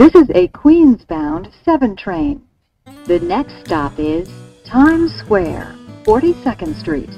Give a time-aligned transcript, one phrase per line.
[0.00, 2.38] This is a Queens-bound 7 train.
[3.06, 4.28] The next stop is
[4.64, 5.74] Times Square,
[6.04, 7.08] 42nd Street.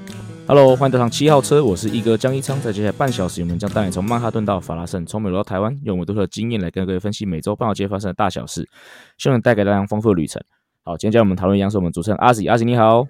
[0.49, 2.59] Hello，欢迎登上七号车，我是一哥江一昌。
[2.63, 8.67] 在接下来半小时，我们将带你从曼哈顿到法拉盛，从美国到台湾，用我们独特的经验来跟各位分析每周半岛街发生的大小事，
[9.19, 10.43] 希望能带给大家丰富的旅程。
[10.83, 13.07] 好，今天加入我们讨论一样是我们主持人阿喜，阿喜你好，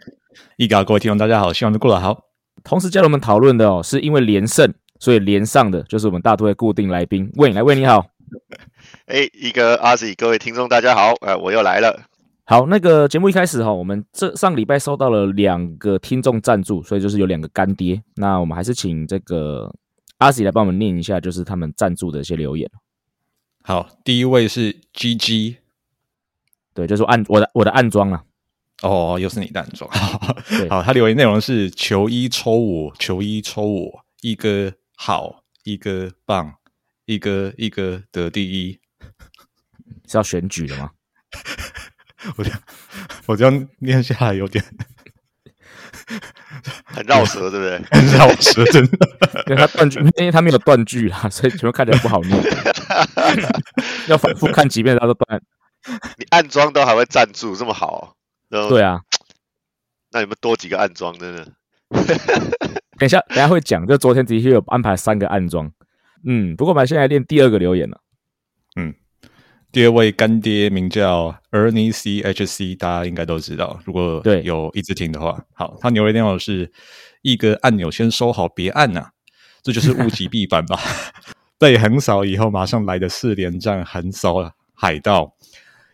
[0.56, 2.24] 一哥各位听众大家好，希望都过得好。
[2.64, 8.04] 同时加入我们讨论的哦，是因为连胜，所以连上的就是我们大都会固定来宾魏来魏你好，
[9.06, 12.02] 哎，一哥阿喜，各位听众大家好，呃，我又来了。
[12.44, 18.02] 好，那个节目一开始哈，我们这上礼拜收到了两个听众赞助，所以就是有两个干爹。
[18.16, 19.72] 那我们还是请这个
[20.18, 22.68] 阿喜来帮我们念一下，就是他们赞助的一些留言。
[23.62, 25.58] 好，第一位是 G G，
[26.74, 28.24] 对，就是暗我的我的暗装啊。
[28.82, 29.88] 哦，又是你的暗装。
[30.68, 36.54] 好，他留言内容是求一抽我，求一抽我，一哥好，一哥棒，
[37.04, 38.79] 一哥一哥得第一，
[40.10, 40.90] 是要选举的吗？
[42.36, 42.60] 我这样，
[43.26, 44.62] 我这样念下来有点
[46.84, 47.78] 很绕舌，对不对？
[47.98, 48.98] 很绕舌，真的。
[49.46, 52.42] 因为他断句，因为他没有断句啊，所以全部看起来不好念。
[54.08, 55.40] 要反复看几遍，他都断。
[56.18, 58.16] 你暗装都还会赞助这么好？
[58.50, 59.00] 对啊。
[60.10, 61.16] 那有没有多几个暗装？
[61.18, 61.44] 真的？
[62.98, 63.86] 等一下，等下会讲。
[63.86, 65.72] 就昨天的确有安排三个暗装。
[66.26, 68.00] 嗯，不过我们现在练第二个留言了。
[68.76, 68.94] 嗯。
[69.72, 73.80] 第二位干爹名叫 Ernie C H C，大家应该都知道。
[73.84, 76.72] 如果对有一直听的话，好，他牛的电话是
[77.22, 79.10] 一个按钮先收好，别按呐，
[79.62, 80.76] 这就是物极必反吧。
[81.56, 85.36] 被横扫以后，马上来的四连战横扫海盗，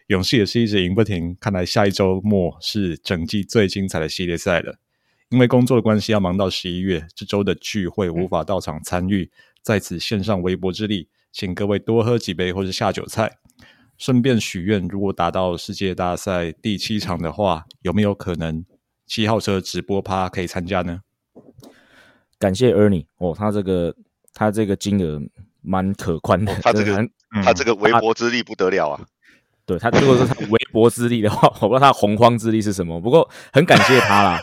[0.06, 1.36] 勇士也是一直赢不停。
[1.38, 4.78] 看来下一周末是整季最精彩的系列赛了。
[5.28, 13.36] 因为工作的关系要忙到十一月，这周的聚会无法到场参与，在此献上微薄之力，请各位多喝几杯或是下酒菜。
[13.98, 18.64] 顺便许愿，如果达到世界大赛第七场的话，有没有可能
[19.06, 21.00] 七号车直播趴可以参加呢？
[22.38, 23.94] 感谢 Ernie 哦，他这个
[24.34, 25.20] 他这个金额
[25.62, 27.08] 蛮可观的，他这个
[27.42, 29.06] 他这个微薄之力不得了啊！
[29.64, 34.40] 对他如果说他微薄之力的话， 我不知道他洪荒之力是什么，不过很感谢他啦。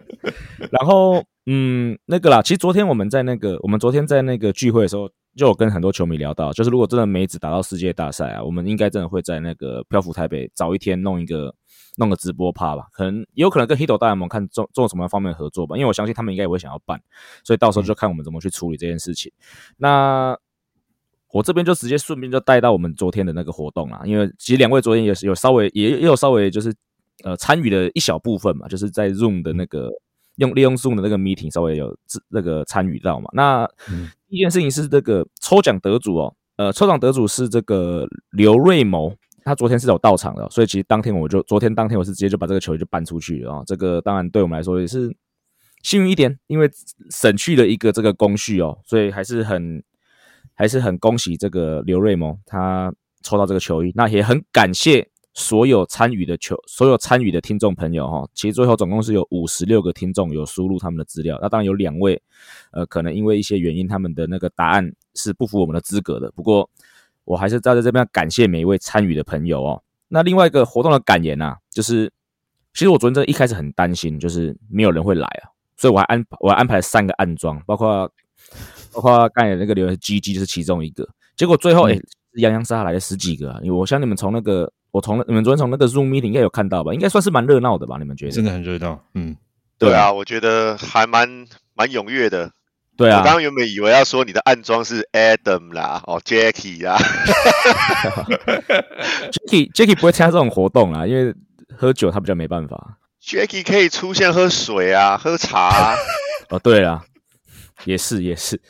[0.70, 5.10] 然后嗯，那个啦，其实昨天我们在那个我们昨天在那个聚会的时候。
[5.36, 11.52] 就我跟很多球迷聊到，就是如果真的梅子打到世界大赛啊，我们应该真的会在那个漂浮台北早一天弄一个
[11.96, 17.00] 弄个直播趴吧，可能也有可能跟 Hito 大联盟看做做什么方面的合作吧，因为我相信他们应该也会想要办，
[17.42, 19.32] 所以到时候就看我们怎么去处理这件事情。
[19.76, 20.38] 那
[21.32, 26.72] 我这边就直接顺便就带到我们昨天的那个活动啊，因为其实两位昨天也是有稍微也也有稍微就是
[27.24, 29.90] 呃参与了一小部分嘛，就是在 Zoom 的那个
[30.36, 31.96] 用利用 Zoom 的那个 meeting 稍微有
[32.28, 33.68] 那个参与到嘛，那。
[34.34, 39.14] 一件事情是这个抽奖得主哦，呃，抽奖得主是这个刘瑞谋，
[39.44, 43.62] 他昨天是有到场的，所以其实当天我就昨天当天我是直接就把这个球就搬出去了啊。
[43.66, 45.14] 这个当然对我们来说也是
[45.82, 46.68] 幸运一点，因为
[47.10, 49.82] 省去了一个这个工序哦，所以还是很
[50.54, 55.08] 还是很恭喜这个刘瑞谋他抽到这个球衣，那也很感谢。
[55.36, 61.36] 所有参与的球，所有参与的听众朋友哈，其实最后总共是有五十六个听众有输入他们的资料。
[61.42, 62.22] 那当然有两位，
[62.70, 66.30] 呃，可能因为一些原因，他们的那个答案是不符我们的资格的。
[66.36, 66.70] 不过
[67.24, 69.82] 我还是在这边感谢每一位参与的朋友哦。
[70.06, 72.12] 那另外一个活动的感言啊，就是
[72.72, 78.08] 其实我昨天真的一开始很担心，就是没有人会来啊，所以我还安我还安排了三个暗装，包括
[78.92, 81.08] 包括刚才那个留言 G G 就是其中一个。
[81.34, 81.98] 结果最后哎，
[82.34, 84.72] 洋洋洒洒来了十几个啊，因为我向你们从那个。
[84.94, 86.94] 我从你们昨天从那个 Zoom meeting 应该有看到吧？
[86.94, 87.96] 应该算是蛮热闹的吧？
[87.98, 88.30] 你们觉得？
[88.30, 89.36] 真的很热闹，嗯，
[89.76, 91.28] 对啊，我觉得还蛮
[91.74, 92.48] 蛮踊跃的。
[92.96, 96.96] 对啊，我刚刚原本以为要说你的暗装是 Adam 啦，哦，Jackie 啦，
[99.50, 101.34] Jackie Jackie 不会参加这种活动啊，因为
[101.76, 102.98] 喝酒他比较没办法。
[103.20, 105.96] Jackie 可以出现喝水啊，喝茶。
[106.50, 107.02] 哦，对啊，
[107.84, 108.62] 也是也是。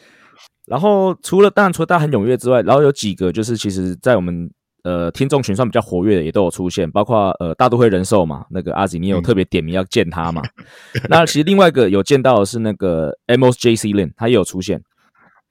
[0.64, 4.50] 然后除了当然除了大家很踊跃之外，然后有几个就是其实在我们。
[4.84, 10.42] 呃，听众群算比较活跃的也都有出现，包括呃大都会人寿嘛，那个阿吉，你有特别点名要见他嘛？
[11.08, 14.82] 那其实另外一个有见到的是那个 Amos J C Lin，他也有出现。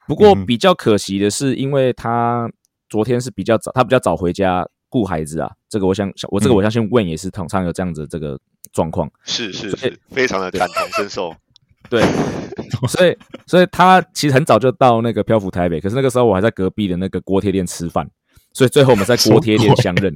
[0.08, 2.48] 不过比较可惜的是，因为他
[2.90, 5.52] 昨天是比较早，他比较早回家顾孩子啊。
[5.68, 8.40] 这个我想，我这个我相信问也是通常有这样子这个
[8.72, 9.10] 状况。
[9.24, 11.36] 是是是，非常的感同身受。
[11.90, 12.04] 对，
[12.88, 13.18] 所以
[13.48, 18.08] 所以他其实很早就到那个漂浮台北，可是那个时候我还在隔壁的那个锅贴店吃饭。
[18.54, 20.14] 所以最后我们在锅贴店相认，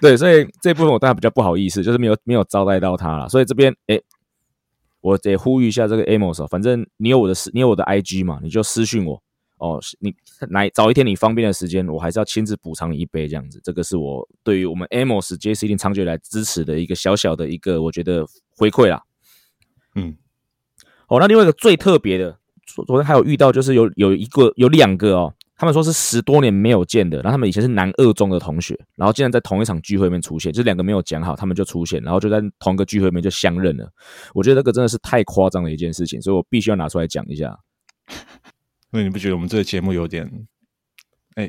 [0.00, 3.28] 对，所以这部分我当然比较不好意思，就是没有没有招待到他了。
[3.28, 4.00] 所以这边哎，
[5.00, 9.22] 我得呼吁一下这个 Amos，反正你有我的私，你有我的 IG 嘛，你就私讯我
[9.58, 10.14] 哦，你
[10.50, 13.60] 来早一天你方便的时间，我还是要亲自补偿你一杯这样子。
[13.62, 18.26] 这个是我对于我们 Amos JC 定长久以来支持的一个小小的一个我觉得
[18.56, 19.02] 回馈啦。
[19.94, 20.16] 嗯，
[21.06, 33.88] 哦，那另外一个最特别的，昨昨天还有遇到，就是有有一个有两个哦，他们说是十多年没有见的，然后他们以前是南二中的同学，然后竟然在同一场聚会里面出现，就是两个没有讲好，他们就出现，然后就在同一个聚会里面就相认了。
[34.34, 37.56] 我觉得这个真的是太夸张的一件事情，所以我必须要拿出来讲一下。
[38.90, 40.28] 那你不觉得我们这个节目有点，
[41.36, 41.48] 哎，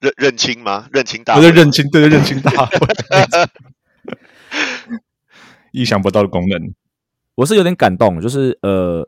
[0.00, 0.88] 认认清吗？
[0.90, 2.78] 认清大不会是认清，对对，认清大会，
[5.72, 6.72] 意想不到的功能。
[7.34, 9.06] 我是有点感动，就是呃，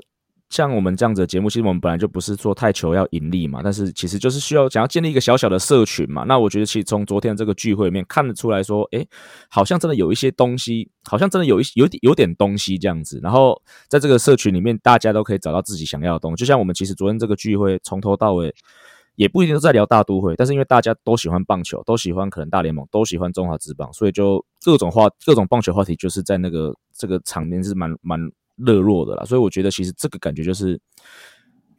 [0.53, 6.25] 像我们这样子的节目，其实我们本来就不是做太求要盈利嘛，但是其实就是需要想要建立一个小小的社群嘛。
[6.25, 9.09] 那我觉得其实从昨天这个聚会里面看得出来说，诶，
[9.49, 13.19] 好像真的有一些东西，好像真的有一有点有点东西这样子。
[13.23, 13.59] 然后
[13.89, 16.37] 在这个社群里面，大家都可以找到自己想要的东西。
[16.37, 18.55] 就像我们其实昨天这个聚会从头到尾。
[19.15, 28.19] 也不一定都在聊大都会，但是因为大家都喜欢棒球，都喜欢可能大联盟，都喜欢中华职棒，所以就各种话、各种棒球话题，就是在那个这个场面是蛮蛮
[28.57, 29.25] 热络的啦。
[29.25, 30.81] 所以我觉得其实这个感觉就是，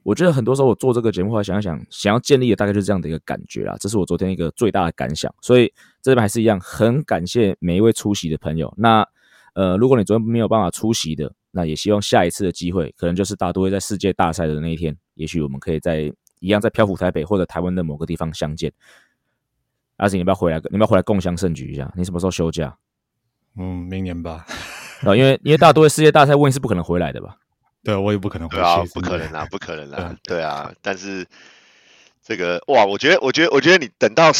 [0.03, 3.75] 我觉得很多时候我做这个节目，后来想想，想要建立的大概就是这样的一个感觉啦。
[3.79, 5.33] 这是我昨天一个最大的感想。
[5.41, 5.71] 所以
[6.01, 8.73] 这边还是一样，很感谢每一位出席的朋友。
[8.77, 9.07] 那
[9.53, 16.13] 呃，如果你昨天没有办法出席的，那也希望下一次的机会，可能就是大都会在世界大赛的那一天，也许我们可以在。
[16.39, 18.69] 一样在漂浮台北或者台湾的某个地方相见。
[19.95, 21.89] 阿信，你不要回来，你不要回来共襄盛举一下。
[21.95, 22.77] 你什么时候休假？
[23.55, 24.45] 嗯，明年吧。
[25.05, 27.35] 啊，因为因为大多的世界大赛，问是不可能回来的吧？
[27.83, 28.63] 对，我也不可能回去，
[28.94, 30.71] 不可能啊，不可能啊，对啊。
[30.81, 31.25] 但是
[32.25, 34.31] 这个哇，我觉得，我觉得，我觉得你等到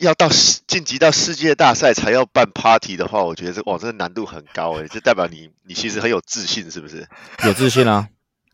[0.00, 0.28] 要到
[0.66, 4.86] 晋级到世界大赛才要办 party 的话，我觉得这哇，这个难度很高诶。
[4.90, 7.06] 这代表你你其实很有自信，是不是？
[7.46, 8.08] 有自信啊？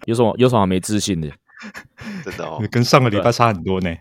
[0.04, 1.28] 有什么有什么没自信的？
[2.24, 3.92] 真的哦，跟上个礼拜差很多呢。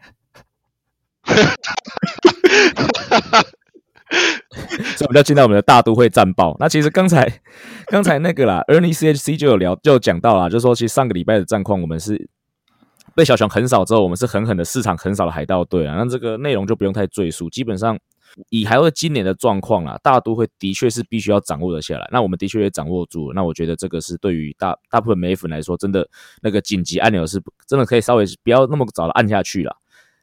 [4.96, 6.56] 所以我们要进到我们的大都会战报。
[6.60, 7.42] 那其实刚才
[7.88, 12.30] 刚才那个啦，Ernie CHC 就有聊，就讲到啦，就说其实上个礼拜的战况，我们是
[13.16, 15.96] 被小熊横扫之后，我们是狠狠的市场横扫了海盗队啊。
[15.98, 17.98] 那这个内容就不用太赘述，基本上。
[18.50, 22.06] 以还会今年的状况啊，大都会的确是必须要掌握的下来。
[22.12, 23.32] 那我们的确也掌握住。
[23.32, 26.06] 那我觉得这个是对于大大部分美粉来说，真的
[26.42, 29.78] 那个紧急按钮是真的可以稍微不要那么早的按下去了。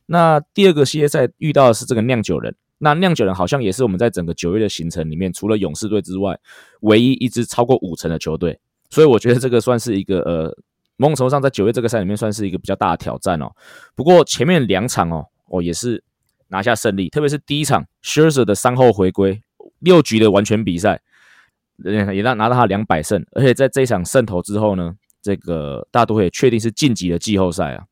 [0.04, 2.54] 那第二个系列赛遇到的是这个酿酒人。
[2.82, 6.36] 那酿酒人好像也是我们在整个九月的行程里面，除了勇士队之外，
[6.80, 8.58] 唯一一支超过五成的球队。
[8.90, 10.56] 所以我觉得这个算是一个呃，
[10.96, 13.50] 某种程度上在九月这个赛里面算是一个比较大的挑战哦。
[13.94, 16.02] 不过前面两场哦，哦也是。
[16.48, 19.40] 拿下胜利，特别是第一场 s h e r z e r 的三后回归，
[19.78, 21.00] 六局的完全比赛，
[21.82, 27.84] 也让拿到他两百胜，而且在这一场胜投之后呢，这个大都会确定是晋级了季后赛啊。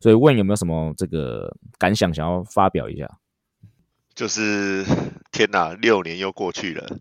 [0.00, 3.06] 所以问有没有什么这个感想想要发表一下？
[4.16, 4.84] 就是
[5.30, 6.98] 天哪，六年又过去了。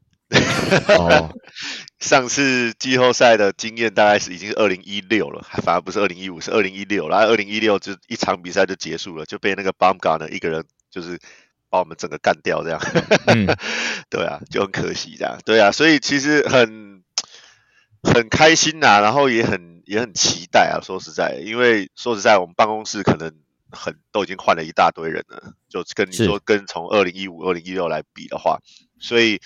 [1.00, 1.34] 哦，
[2.00, 7.10] 上次季后赛的经验大概是已经是二零一六了，反而不是二零一五，是二零一六。
[7.10, 10.64] 然后二零一六就一场比赛就结束了，就被那个 Bumgar 一个人。
[10.92, 11.20] 就是
[11.70, 12.80] 把我们整个干掉这样，
[14.10, 17.04] 对啊，就很可惜这样，对啊，所以其实很
[18.02, 20.80] 很开心呐，然后也很也很期待啊。
[20.82, 23.30] 说实在，因为说实在，我们办公室可能
[23.72, 28.60] 很都已经换了一大堆人了，就跟你说跟从二零一五、二零一六来比的话，
[29.00, 29.40] 所以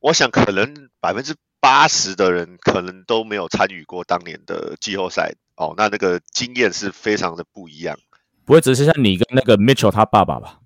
[0.00, 7.98] 我想可能百分之八十的人可能都没有参与过当年的季后赛哦，那那个经验是非常的不一样，
[8.44, 10.60] 不会只剩下你跟那个 Mitchell 他爸爸吧？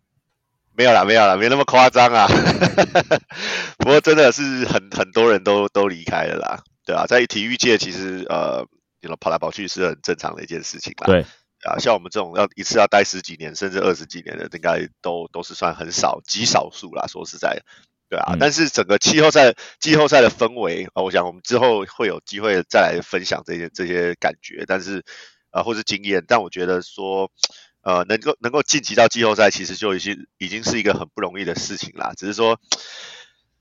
[0.72, 2.26] 没有啦，没有啦，没那么夸张啊。
[3.78, 8.66] 不过真的是很很多人都都离开了啦，对啊，在体育界其实呃，
[9.18, 11.06] 跑来跑去是很正常的一件事情啦。
[11.06, 11.24] 对
[11.64, 17.06] 啊，像我们这种要一次要待十几年甚至二十几年的，应该都都是算很少极少数啦。
[17.06, 17.62] 说实在，
[18.08, 18.36] 对啊。
[18.38, 25.04] 但是整个季后赛季后赛的氛围啊，我想我们之后会有机会再来分享这些这些感觉，但是
[25.50, 26.24] 呃或是经验。
[26.26, 27.30] 但我觉得说。
[27.82, 32.12] 呃，能够能够晋级到季后赛，其实就已经已经是一个很不容易的事情啦。
[32.14, 32.60] 只是说，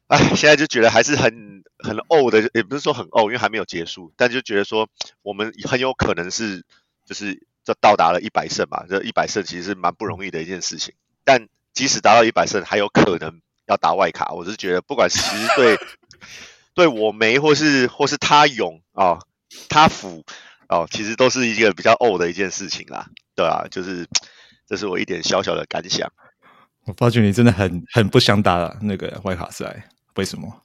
[0.07, 4.89] 哎，现在就觉得还是很很呕的，也不是说很呕，因为还没有结束，但就觉得说，
[5.21, 6.65] 我们很有可能是
[7.05, 8.83] 就是就到达了一百胜嘛。
[8.89, 10.93] 这一百胜其实是蛮不容易的一件事情。
[11.23, 14.31] 但即使达到一百胜，还有可能要打外卡。
[14.33, 15.19] 我是觉得，不管是
[15.55, 15.77] 对
[16.73, 19.19] 对我没，或是或是他勇啊，
[19.69, 20.23] 他辅。
[20.69, 24.07] 哦，其实都是一个比较呕的一件事情啦，对啊，就是
[24.67, 26.07] 这是我一点小小的感想。
[26.85, 30.61] 我发觉你真的很很不想打那个外卡赛，为什么？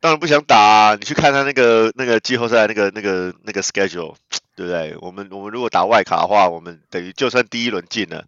[0.00, 4.14] 当然不想打，你去看他那个那个季后赛那个那个那个 schedule，
[4.54, 4.96] 对不对？
[5.00, 8.24] 我们我们如果打外卡的话，我们等于就算第一轮进了，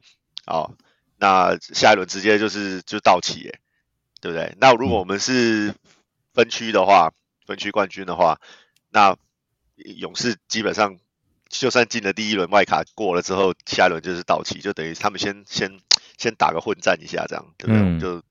[0.46, 0.74] 哦，
[1.16, 3.60] 那下一轮直接就是就到期，耶，
[4.20, 4.56] 对不对？
[4.60, 5.72] 那如果我们是
[6.34, 7.12] 分区的话，
[7.46, 8.40] 分区冠军的话，
[8.90, 9.16] 那
[9.76, 10.98] 勇士基本上
[11.48, 15.78] 就算进了第一轮外卡过了之后，下一轮就是到期，就等于他们先先
[16.18, 18.00] 先打个混战一下，这样对不对？
[18.00, 18.22] 就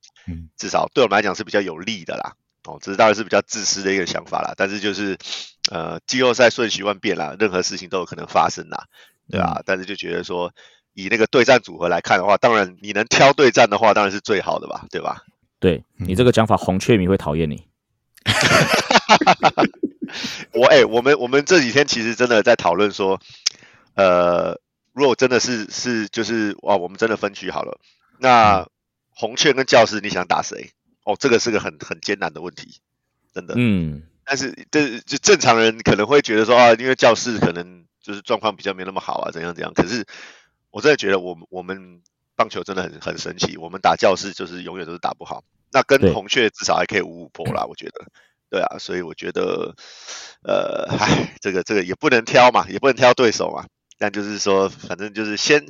[0.57, 2.35] 至少对我们来讲是比较有利的啦。
[2.65, 5.17] 哦，这是当然是比较自私的一个想法啦，但是就是
[5.71, 8.85] 呃，季后赛瞬息万变啦，任何事情都有可能发生啦，
[9.29, 9.61] 对吧？
[9.65, 10.51] 但是就觉得说，
[10.93, 15.23] 以那个对战组合来看的话，当然你能挑对战的话，当然是最好的吧，对吧？
[15.59, 17.67] 对你这个讲法，红雀迷会讨厌你。
[20.53, 23.19] 我哎，我们我们这几天其实真的在讨论说，
[23.95, 24.59] 呃，
[24.93, 27.79] 如果真的是是就是哇，我们真的分区好了，
[28.19, 28.67] 那
[29.11, 30.71] 红雀跟教师你想打谁？
[31.09, 32.81] 哦，这个是个很很艰难的问题，
[33.33, 33.55] 真的。
[33.57, 39.73] 嗯，但是这就正常人可能会觉得说啊，因为教室可能就是状况比较没那么好啊，怎样怎样。
[39.73, 40.05] 可是
[40.69, 42.03] 我真的觉得，我们我们
[42.35, 45.43] 棒球真的很很神奇，我们打教室就是永远都是打不好。
[45.71, 48.05] 那跟红雀至少还可以五五波啦，我觉得。
[48.51, 49.73] 对啊，所以我觉得，
[50.43, 53.65] 呃，唉，这个这个也不能挑嘛，也不能挑对手嘛。
[53.97, 55.65] 但就是说，反正就是先。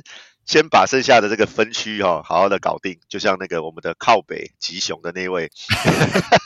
[0.46, 5.50] 先把剩下的这个分区哈好好的搞定，就像那个我们的靠北极熊的那位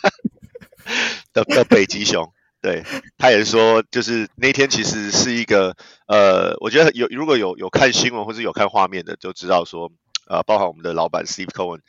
[1.33, 2.85] 的的北极熊，对
[3.17, 9.91] 他也说，就是那天其实是一个呃，我觉得有如果有有看新闻或者有看画面的，就知道说，
[10.27, 11.81] 呃，包含我们的老板 Steve Cohen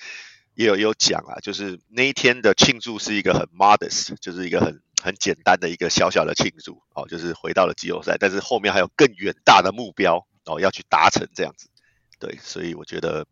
[0.54, 11.68] 也有也有讲啊，就是那一天的庆祝是一个很 modest，就是一个很很简单的一个小小的庆祝哦，就是回到了季后赛，但是后面还有更远大的目标哦要去达成这样子。
[12.20, 13.26] 对，所以我觉得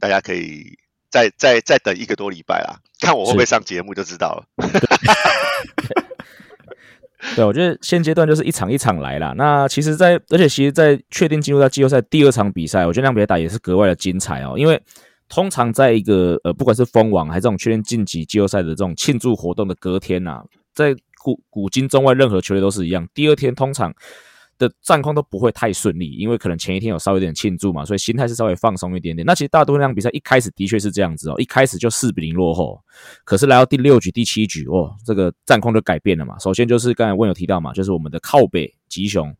[0.00, 0.76] 大家可以
[1.10, 4.44] 再再再等一个多礼拜啦，看我会不会上节目就知道了。
[7.34, 9.34] 对，我觉得现阶段就是一场一场来啦。
[9.36, 14.54] 那其实，在而且其实，在确定进入到季后赛第二场比赛，我觉得那场比赛打也是格外的精彩哦。
[14.56, 14.80] 因为
[15.28, 20.42] 通常在一个呃，不管是封王还是这种确定晋级季后赛的这种庆祝活动的隔天呐，
[20.74, 23.92] 在古古今中外任何球队都是一样，第二天通常。
[24.58, 29.24] 的战况都不会太顺利，因为可能前一天有稍微有点庆祝嘛，所以心态是稍微放松一点点。
[29.24, 32.82] 那其实大多那场比赛一开始的确是这样子哦，一开始就四比零落后，
[33.24, 36.38] 可是来到第六局、第七局，哦，这个战况就改变了嘛。
[36.38, 39.34] 首先就是刚才问有提到嘛，就是我们的靠北吉雄，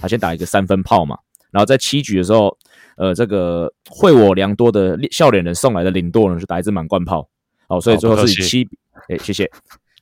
[0.00, 1.18] 他先打一个三分炮嘛，
[1.50, 2.56] 然后在七局的时候，
[2.96, 7.28] 呃，这个惠我良多的笑脸人送来的领舵人就打一支满贯炮，
[7.68, 8.68] 哦，所以最后是以七，
[9.08, 9.50] 哎，谢谢。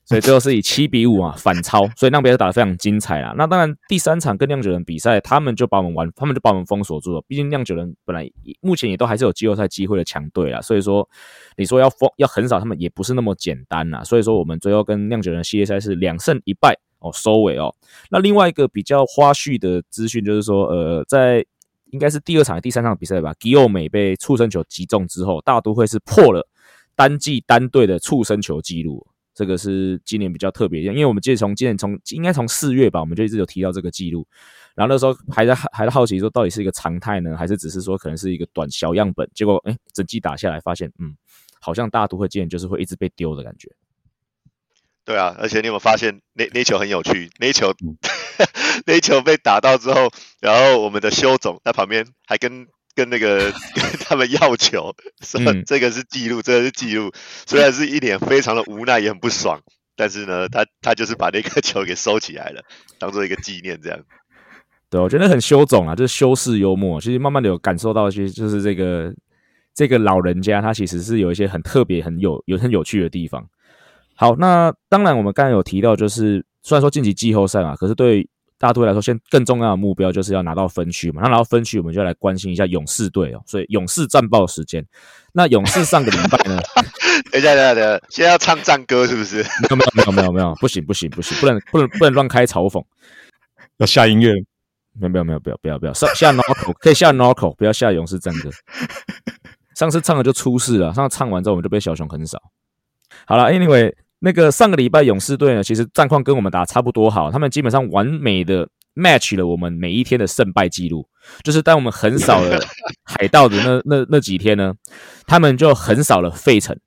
[0.04, 3.32] 所以最后是以七比五啊反超，所以那边打得非常精彩啊。
[3.38, 7.22] 那当然第三场跟酿酒人比赛，他们就把我们玩，他们就把我们封锁住了。
[7.28, 8.28] 毕竟酿酒人本来
[8.60, 11.08] 目前也都还是有季后赛机会的强队啊，所以说
[11.56, 14.02] 你说要封要横扫他们也不是那么简单呐。
[14.02, 17.72] 所以说我们最后跟酿酒人系列赛是两胜一败哦收尾哦。
[18.10, 21.46] 那另外一个比较花絮的资讯就是说，呃，在
[21.92, 26.48] 应该是第二场第三场比赛吧，吉欧美被触身球击中之后，大都会是破了
[26.96, 29.06] 单季单队的触身球记录。
[29.34, 34.26] 这个是今年比较特别，因为我们记得从今年从应该从四月吧，我们就一直有提到这个记录，
[34.74, 39.28] 然后那时候还在还在好奇说到底是一个常态呢，还是只是说可能是一个短小样本？
[39.34, 41.16] 结果哎，整季打下来发现，嗯，
[41.60, 43.70] 好像大都会今年就是会一直被丢的感觉。
[45.04, 47.30] 对啊，而且你有没有发现那那球很有趣？
[47.38, 47.72] 那球
[48.86, 50.10] 那球被打到之后，
[50.40, 52.66] 然后我们的修总在旁边还跟。
[52.94, 57.10] 跟那个 跟他们要球，说这个是记录，这个是记录。
[57.46, 59.60] 虽然是一脸非常的无奈，也很不爽，
[59.96, 62.62] 但是呢，他他就是把那颗球给收起来了，
[62.98, 63.98] 当做一个纪念这样。
[64.90, 67.00] 对，我觉得很修总啊，就是修饰幽默。
[67.00, 69.14] 其实慢慢的有感受到，其实就是这个
[69.74, 73.48] 这个老人家，他其实是有一些很特别、很有有很有趣的地方。
[74.14, 78.28] 好，那当然我们刚才有提到，就是虽然说晋级季后赛嘛，可是对。
[78.62, 81.20] 大都会来说，现更重要的目标就是要拿到分区嘛。
[81.20, 83.42] 那拿到分区，我们就来关心一下勇士队哦。
[83.44, 84.86] 所以勇士战报时间，
[85.32, 86.60] 那勇士上个礼拜呢？
[87.32, 89.38] 等一下，等一下，等一下，现在要唱战歌是不是？
[89.42, 92.80] 没有，没有，没有，没有，没有，不行，不行，不行，不能，不能，不能乱开嘲讽。
[93.78, 94.30] 要下音乐？
[94.92, 95.92] 没有，没有，没有，不要，不要，不要。
[95.92, 98.50] 上下 Narco 可以下 Narco，不要下勇士战歌。
[99.74, 102.38] 上次唱了就出事了，上次唱完之后我们就被小熊横扫。
[103.26, 103.92] 好了，Anyway。
[104.24, 111.08] 那个上个礼拜勇士队呢，其实战况跟我们打差不多好，他们基本上完美的 match 了我们每一天的胜败记录。
[111.42, 112.60] 就是当我们横扫了
[113.04, 114.74] 海盗的那那那几天呢，
[115.26, 116.78] 他们就横扫了费城。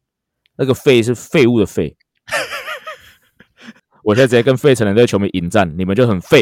[0.58, 1.98] 那个费是废物的废。
[4.06, 6.42] 我现在直接跟费城的这个球迷迎战，你们就很废，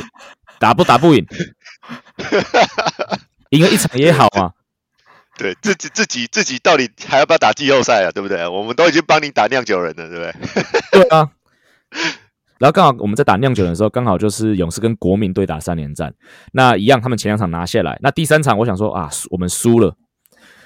[0.59, 1.25] 打不打不赢，
[3.49, 4.53] 赢了一场也好啊。
[5.37, 8.11] 对自己自己自己到底还要不要打季后赛啊？
[8.11, 8.47] 对不对？
[8.47, 11.01] 我们都已经帮你打酿酒人了，对不对？
[11.01, 11.29] 对啊，
[12.59, 16.13] 然后刚好我们在打酿酒人的时候，刚好就是勇士跟国民对打三连战，
[16.53, 19.95] 那一样他们前两场拿下来，那第三场我想说啊，我们输了，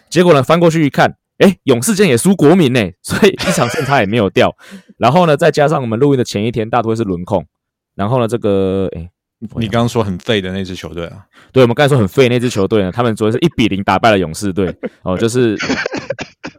[0.09, 4.55] 结果呢翻过去一看，哎，勇士竟然也输国民呢，所以一场胜差也没有掉。
[4.97, 7.45] 然后呢，再加上我们录音的前一天大多是轮控，
[7.95, 9.09] 然后呢，这个哎，
[9.55, 11.23] 你刚刚说很废的那支球队啊？
[11.51, 15.55] 对，我们刚才说很废那支球队呢，他们昨天是一比零打败了勇士队哦， 就是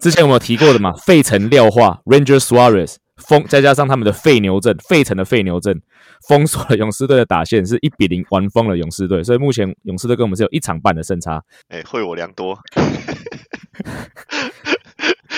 [0.01, 5.83] 之前我们有提过的嘛，费城廖化 Ranger Suarez 封，再加上他们的废牛阵，费城的废牛阵
[6.29, 11.43] 封锁了勇士队的打线，是一比零完封了勇士队，所以目前勇士队跟我们是有一场半的胜差。
[11.69, 12.57] 哎，会我良多，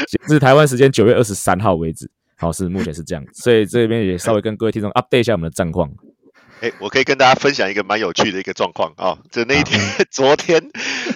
[0.06, 2.10] 截至台湾时间九月二十三号为止。
[2.36, 5.90] 好，是目前是这样，所以这边也稍微跟各位听众 update 一下我们的战况。
[6.60, 10.70] 哎，我可以跟大家分享一个蛮有趣的一个状况啊，就那一天， 昨天，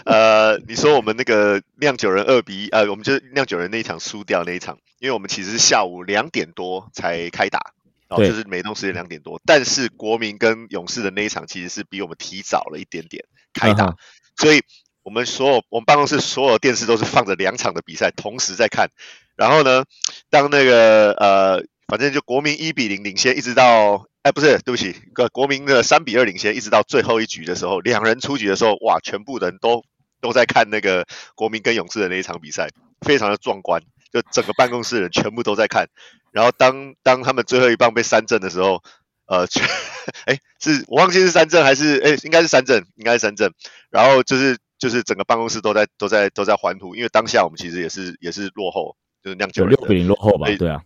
[0.07, 7.61] 呃，你说我们那个酿酒人二比一，呃，我们就酿酒人那一场输掉那一场，因为我们其实是下午两点多才开打，
[8.09, 13.95] 哦，就是美东时间两点多，但是国民跟勇士的那一场其实是比我们提早了一点点开打，
[14.37, 14.63] 所以
[15.03, 18.89] 我们所有我们办公室所有电视都是放着两场的比赛同时在看。
[19.37, 19.85] 然后呢，
[20.31, 29.85] 当那个呃，反正就国民一比零领先，一直到哎，不是，对不起，个国民的三比二领先，一直到最后一局的时候，两人出局的时候，哇，全部人都
[30.23, 32.71] 都在看那个国民跟勇士的那一场比赛，
[33.03, 35.87] 非常的壮观，就整个办公室的人全部都在看。
[36.33, 38.83] 然后当当他们最后一棒被三振的时候，
[39.27, 39.47] 呃，
[40.25, 43.53] 哎，是我忘记是三振还是哎，应该是三振，应该是三振。
[43.91, 48.97] 然后就是就是整个办公室都在都在都在欢呼，因为当下我们其实也是也是落后。
[49.23, 50.83] 就是酿酒六比零落后吧，对啊，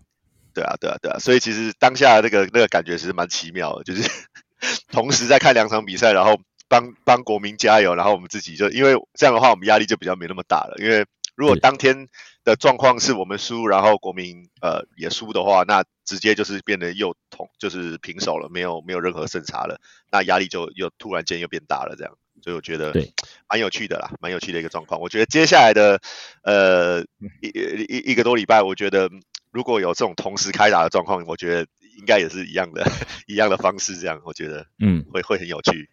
[0.59, 4.11] 对啊，对啊，对啊，所以其实当下那个那个感觉其实蛮奇妙的，就是
[4.91, 10.75] 同时在看两场比赛，然后帮帮国民加油，然后我们自己就因为这样的话，我们压力就比较没那么大了。
[10.79, 12.09] 因为如果当天
[12.43, 22.13] 的状况是我们输，然后国民呃也输的话，那直接就是变得又同就是平手了，没有没有任何胜差了，那压力就又突然间又变大了，这样。
[22.41, 23.13] 所以我觉得对
[23.49, 25.01] 蛮有趣的啦，蛮有趣的一个状况。
[25.01, 26.01] 我觉得接下来的
[26.45, 27.03] 呃
[27.43, 27.49] 一
[27.89, 29.11] 一一个多礼拜，我觉得
[29.59, 31.63] 如果有这种同时开打的状况，我觉得
[31.99, 32.87] 应该也是一样的，
[33.27, 33.97] 一样的方式。
[33.97, 35.91] 这样我觉得嗯会会很有趣。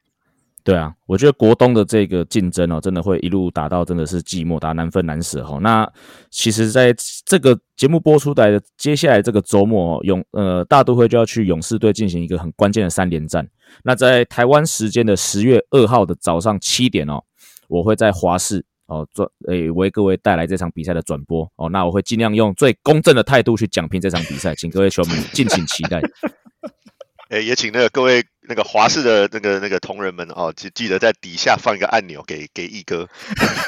[0.63, 5.57] 对啊，我觉得国东的这个竞争哦，真的会一路打到真的是寂寞，打难分难舍哈。
[5.63, 5.91] 那
[6.29, 6.93] 其实，在
[7.25, 13.47] 这个节目播出来的接下来这个周末，勇呃大都会就要去勇士队进行一个很关键的三连战。
[13.83, 17.23] 那在台湾时间的十月二号的早上七点哦，
[17.67, 21.69] 我会在华视哦转诶为各位带来这场比赛的转播哦。
[21.69, 26.01] 那我会尽量用最公正的态度去讲评这场比赛，请各位球迷 敬请期待。
[27.29, 33.09] 诶，也请那个各位那个华视的那个那个同仁们哦，记记得在底下放一个按钮给给易哥，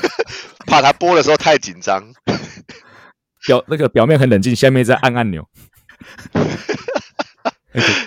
[0.68, 2.14] 怕他播的时候太紧张。
[3.48, 5.48] 表那个表面很冷静，下面在按按钮。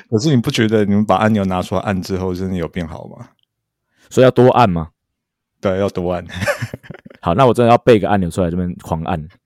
[0.09, 3.31] 可是你不觉得你们把按钮拿出来按之后，真的有变好吗？
[4.09, 4.91] 所以要多按吗？
[5.61, 6.25] 对，要多按。
[7.21, 9.29] 好，那我真的要背个按钮出来，这边狂按。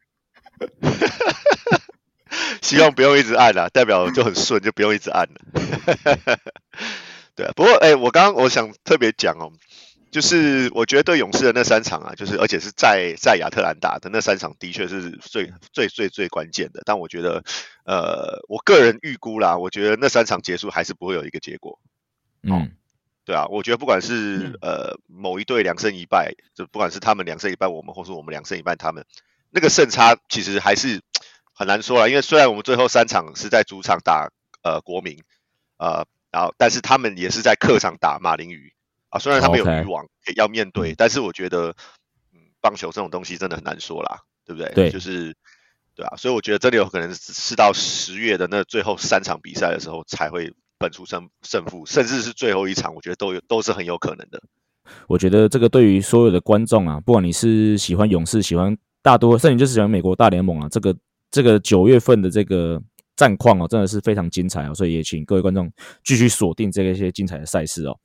[2.63, 5.35] 希望不用一直按了，代表就很顺，就不用一直按了。
[7.37, 9.53] 对，不过哎，我刚刚我想特别讲哦，
[10.11, 16.83] 就是我觉得对勇士的那三场啊，就是而且是在在亚特兰大的那三场，的确是最最最最关键的。
[16.87, 17.45] 但我觉得，
[17.85, 21.79] 呃，我个人预估啦，我觉得那三场结束还是不会有一个结果。
[22.43, 22.73] 嗯，
[23.25, 29.05] 对啊，我觉得不管是呃某一队两胜一败，就不管是他们两胜一败我们，或是我们两胜一败他们，
[29.51, 31.01] 那个胜差其实还是。
[31.57, 34.29] 很难说了，因为虽然我们最后三场是在主场打
[34.65, 35.23] 呃国民，
[35.77, 38.73] 呃，然后但是他们也是在客场打马林鱼
[39.09, 39.21] 啊。
[39.21, 41.77] 虽然他们有渔网要面对，但是我觉得，
[42.33, 44.73] 嗯，棒球这种东西真的很难说啦，对不对？
[44.73, 45.37] 对，就是
[45.95, 54.43] 对啊，所以我觉得真的有可能是到十月的那最后三场比赛的时候才会分出胜胜负，甚至是最后一场，我觉得都有都是很有可能的。
[55.09, 60.95] 我觉得这个对于所有的观众啊，不管你是喜欢勇士、喜欢大多，甚至就是喜欢美国大联盟啊，这个。
[61.31, 62.81] 这个九月份的这个
[63.17, 65.69] 战况哦，真的是非常精彩哦，所以也请各位观众
[66.05, 67.99] 继续锁定这个一些精彩的赛事哦。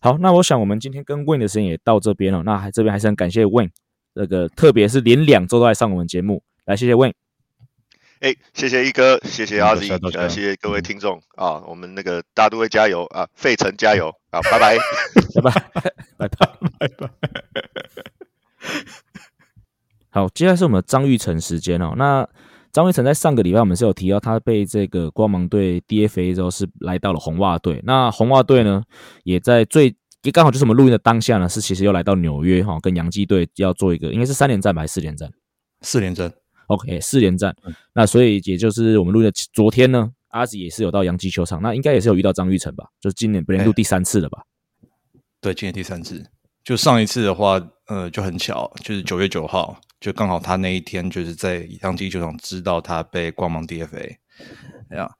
[0.00, 3.70] 好，那我想我们今天跟 Win 的时间也到这边了，那还这边还是很感谢 Win，
[4.14, 7.12] 那个特别是连两周都来上我们节目，来谢谢 Win。
[8.24, 14.78] 哎，谢谢一哥，谢谢阿 Z，呃，谢谢各位听众啊，我们那个大都会加油啊，费城加油啊， 拜拜，
[15.34, 15.52] 拜拜，
[16.16, 17.10] 拜拜，拜拜。
[20.08, 21.92] 好，接下来是我们的张玉成时间哦。
[21.98, 22.26] 那
[22.72, 27.82] 张玉成在上个礼拜我们是有提到，他被这个光芒队 DFA 之后是来到了红袜队。
[27.84, 28.82] 那红袜队呢，
[29.24, 35.30] 也在最也刚好就是我们录音的当下呢，是其实又来到纽约哈，跟洋基队要做一个应该是三连战吧，还是四连战？
[35.82, 36.32] 四连战。
[36.66, 37.54] OK，四连战。
[37.92, 42.88] 那所以也就是我们录的昨天呢，阿吉也是有到洋基球场，那应该也是有遇到张玉成吧？
[43.00, 44.44] 就是今年本年度第三次了吧？
[45.40, 46.24] 对，今年第三次。
[46.64, 54.16] 就上一次的话，呃，就很巧，就是九月九号，就刚好他那一天就是在洋基球场知道他被光芒 DFA，
[54.88, 55.10] 哎呀，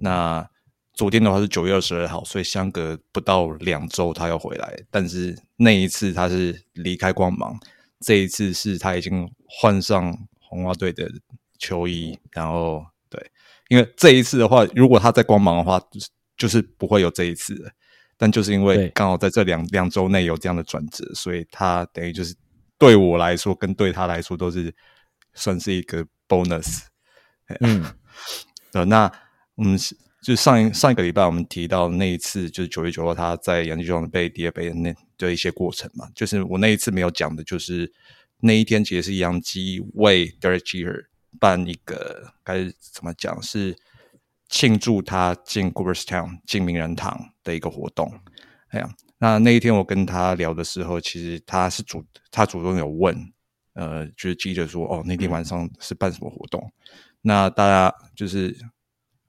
[0.00, 0.48] 那
[0.94, 7.54] 昨天的话是九月二十二号，所以相隔不到两周他要回来，但是那一次他是离开光芒，
[8.00, 10.16] 这一次是他已经换上
[10.54, 11.10] 红袜队的
[11.58, 13.30] 球衣，然后对，
[13.68, 17.70] 因为这一次的话，如果他在光芒的话，就是就是不会有这一次的。
[18.16, 22.32] 但就是因为刚好在这两两周内有这样的转折，所以他等于就是
[22.78, 24.72] 对我来说跟对他来说都是
[25.34, 26.84] 算是一个 bonus。
[27.60, 27.84] 嗯，
[28.72, 29.10] 呃，那
[29.56, 29.76] 我们
[30.22, 37.92] 就上一上一个礼拜我们提到那一次，就是九月九号他在洋基球场被 D 二杯的那的一些过程嘛，就是我那一次没有讲的，就是
[38.44, 41.06] 那一天其实是杨基为 Derek Jeter
[41.40, 43.76] 办一个该怎么讲是。
[44.46, 48.12] 庆祝他进 Cooperstown 进名人堂的一个活动，
[48.68, 53.16] 哎呀，那那一天我跟他聊的时候，其实他是主他主动有问，
[53.72, 56.72] 呃，就是记者说，哦，那天晚上是办什么活动？
[57.22, 58.54] 那大家就是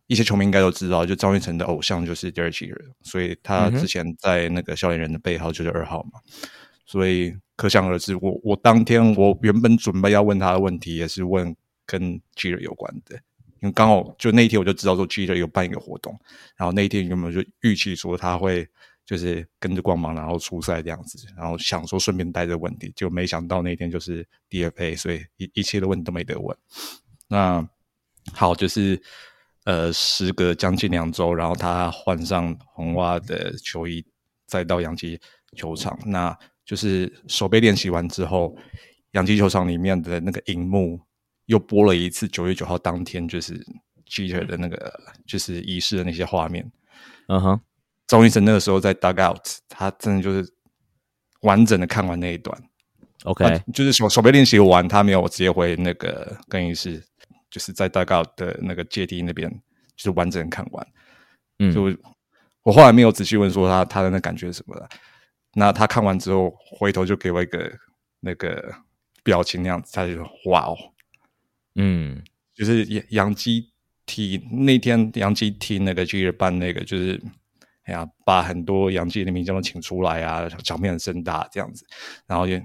[0.06, 6.20] 一些球迷应该都知道，就张玉成的偶像就是 Derek Jeter，所以他之前在那个笑脸人的背号就是二号嘛，
[6.86, 13.16] 所以可想而知，我我当天我原本准备要问他的问题，也是问跟 Jeter 有关的。
[13.62, 16.20] 因为刚好就那一天，我就知道说 G 的有办一个活动，
[16.56, 18.68] 然后那一天原本就预期说他会
[19.06, 26.56] 就是跟着光芒，然后出赛这样子，然后想说顺便带着问题，就没想到那天就是 DFA，所以一一切的问题都没得问。
[27.28, 27.68] 那
[28.34, 29.02] 好，就是
[29.64, 34.06] 呃，时隔将近两周，然后他换上红袜的球衣，
[34.46, 35.20] 再到洋基
[35.56, 38.56] 球场，那就是手背练习完之后，
[39.12, 41.00] 洋基球场里面的那个荧幕。
[41.48, 43.64] 又播了一次九月九号当天，就是
[44.10, 46.72] Jeter 的那个就是仪式的那些画面。
[47.28, 47.62] 嗯哼，
[48.08, 50.52] 张医生那个时候在 Dugout，他真的就是
[51.42, 52.60] 完整的看完那一段。
[53.26, 57.00] OK，就是手手背练习完，他没有直接回那个更衣室，
[57.52, 59.48] 就是在 Dugout 的那个阶梯那边，
[59.96, 60.88] 就是完整看完。
[61.60, 61.96] 嗯，就
[62.64, 64.90] 我后来没有仔细问说他他的那感觉是什么的。
[65.58, 67.72] 那他看完之后回头就给我一个
[68.20, 68.76] 那个
[69.24, 70.76] 表情那样子，他就说：“哇哦。”
[71.76, 72.22] 嗯，
[72.54, 73.72] 就是杨杨基
[74.06, 77.22] 踢那天，杨基踢那个 G 二办那个，就是
[77.84, 81.86] 哎呀，把很多杨基的名将都请出来啊，场面很盛大这样子，
[82.28, 82.62] 然后也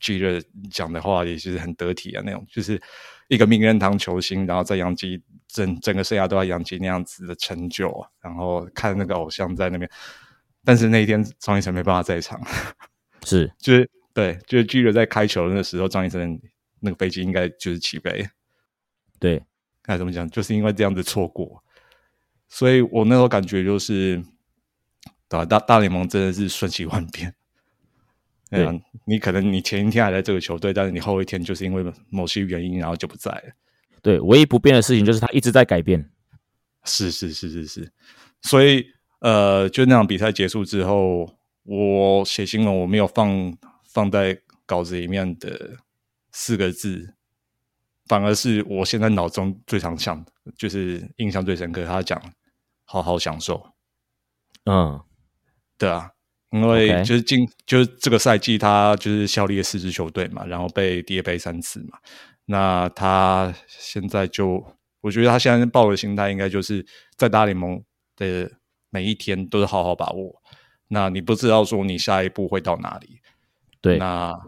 [0.00, 0.40] G 二
[0.70, 2.80] 讲的话也是很得体啊，那种就是
[3.28, 9.90] 一个名人堂球星，然后在杨基整整个生涯都在杨基那样子的成就，然后看那个偶像在那边，
[10.64, 12.40] 但是那一天张医生没办法在场，
[13.24, 16.40] 是就是对，就是巨人在开球的那时候，张医生
[16.80, 18.28] 那个飞机应该就是起飞。
[19.18, 19.42] 对，
[19.82, 20.28] 该怎么讲？
[20.30, 21.62] 就是因为这样子错过，
[22.48, 24.16] 所以我那时候感觉就是，
[25.28, 25.44] 对吧？
[25.44, 27.34] 大大联盟真的是瞬息万变。
[28.50, 33.52] 对啊，你可能你前一天还在这个球队，但是你后一天就是因为某些原因，然后就不在了。
[34.02, 36.10] 对，唯一不变的事情就是他一直在改变。
[36.84, 37.92] 是是是是是，
[38.40, 38.86] 所以
[39.20, 45.78] 呃，就那场比赛结束之后，我写新闻，我没有放放在稿子里面的
[46.32, 47.14] 四个字。
[48.06, 50.26] 反而是我现在脑中最常想，
[50.58, 51.84] 就是印象最深刻。
[51.84, 52.20] 他讲
[52.84, 53.64] “好好享受”，
[54.66, 55.00] 嗯，
[55.78, 56.10] 对啊，
[56.50, 61.98] 因为就是今就是这个赛季，他就是效力了四支球队嘛，然后被跌杯三次嘛。
[62.46, 64.60] 那他现在就，
[65.02, 66.84] 我觉得他现在抱的心态，应该就是
[67.16, 67.80] 在大联盟
[68.16, 68.50] 的
[68.90, 70.42] 每一天都是好好把握。
[70.88, 73.20] 那你不知道说你下一步会到哪里，
[73.80, 74.38] 对，那。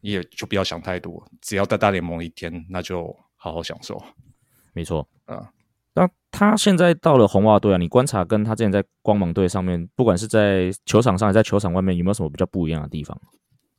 [0.00, 4.00] 也就不要想太多，只要在大联盟一天，那就好好享受。
[4.72, 5.50] 没错，啊，
[5.92, 13.20] 那他现在到了红袜队啊，你观察跟他之前在光芒队上面，不管是在球场上还是在球场外面，有没有什么比较不一样的地方？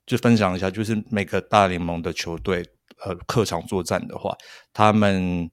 [0.05, 2.65] 就分享一下，就是每个大联盟的球队，
[3.05, 4.37] 呃，客场作战的话，
[4.73, 5.49] 他们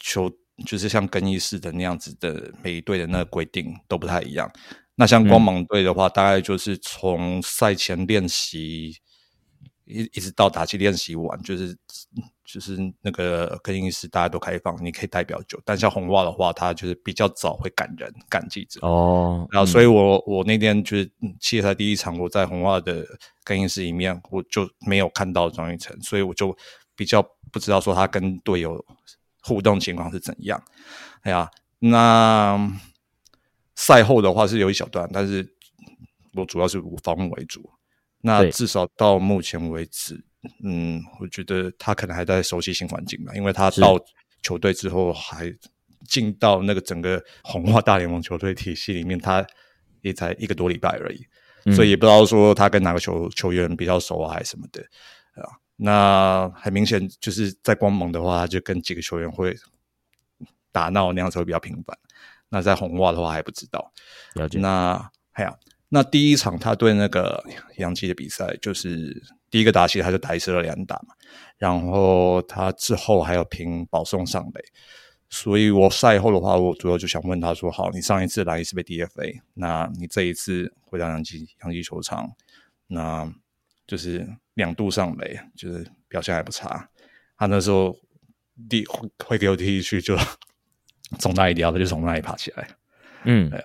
[0.00, 0.28] 球
[0.64, 4.50] 就是像更衣室的那样子的，每一队的那个规定都不太一样。
[4.94, 8.96] 那像光芒队的话，大概就是从赛前练习。
[9.88, 11.78] 一一直到打击练习完，就是
[12.44, 15.60] 就是那个更衣室大家都开放，你可以代表酒。
[15.64, 19.46] 但像红袜的话，他就是比较早会赶人赶记者哦。
[19.48, 23.06] 然后，所以我我那天就是系列赛第一场，我在红袜的
[23.44, 26.52] 更衣室里面，我就没有看到张玉成，所以我就
[26.96, 28.84] 比较不知道说他跟队友
[29.46, 30.60] 互动情况是怎样。
[31.22, 32.58] 哎呀，那
[33.76, 35.46] 赛后的话是有一小段，但是
[36.34, 37.70] 我主要是以访问为主。
[38.22, 40.20] 那至少到目前为止，
[40.64, 43.96] 嗯，我觉得他可能还在熟悉新环境吧，因为他到
[44.42, 45.54] 球队之后还
[46.08, 49.46] 进到那个整个红袜大联盟球队体系里面，他
[50.00, 51.24] 也才一个多礼拜而已，
[51.66, 54.80] 嗯所以也不知道说他跟哪个球球员比较熟啊，还是什么的
[55.40, 55.46] 啊。
[55.76, 59.54] 那很明显就是在光芒的话，他就跟几个球员会
[60.72, 61.96] 打闹那样子会比较频繁。
[62.48, 63.92] 那在红袜的话还不知道。
[64.34, 64.58] 了解。
[64.58, 65.54] 那哎呀，
[65.88, 67.44] 那第一场他对那个
[67.76, 71.14] 杨基的比赛，就是第一个打席他就打一次二连打嘛，
[71.58, 74.64] 然后他之后还有凭保送上垒，
[75.28, 82.30] 所以我赛后的话，我主要就想问他说：好，你上一次来一次被 DFA，那你这一次回到杨基杨基球场，
[82.86, 83.30] 那
[83.86, 84.26] 就是
[84.56, 86.86] 两度上垒，就是表现还不差。
[87.38, 87.96] 他那时候
[88.68, 90.16] 第会会给我踢去就
[91.18, 92.68] 从那里掉，他就从那里爬起来。
[93.24, 93.62] 嗯对，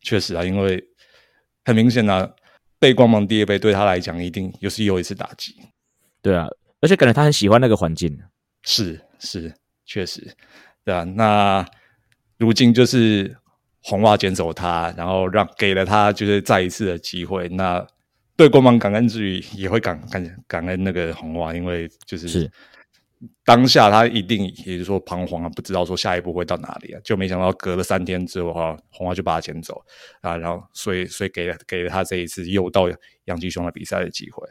[0.00, 0.82] 确实啊，因为
[1.64, 2.28] 很明显啊，
[2.78, 5.54] 被光芒第二杯对他来讲一定又是又一次打击。
[6.20, 6.46] 对啊，
[6.80, 8.18] 而且感觉他很喜欢那个环境。
[8.62, 9.54] 是是，
[9.84, 10.34] 确实，
[10.84, 11.02] 对啊。
[11.04, 11.66] 那
[12.38, 13.36] 如今就是
[13.82, 17.48] 红袜捡走他，然后让给了他就是再一次的机会。
[17.48, 17.84] 那
[18.42, 22.50] 对光芒感恩之余，也会感感感恩那个红袜，因为就是是
[23.44, 29.80] 当下他一定也就是说彷徨啊，不知道说下一步会到哪里啊，就没想到隔了三天之后啊，红袜就把他捡走
[30.22, 32.86] 啊，然后所以所以给了给了他这一次又到
[33.26, 34.44] 杨基雄的比赛的机会，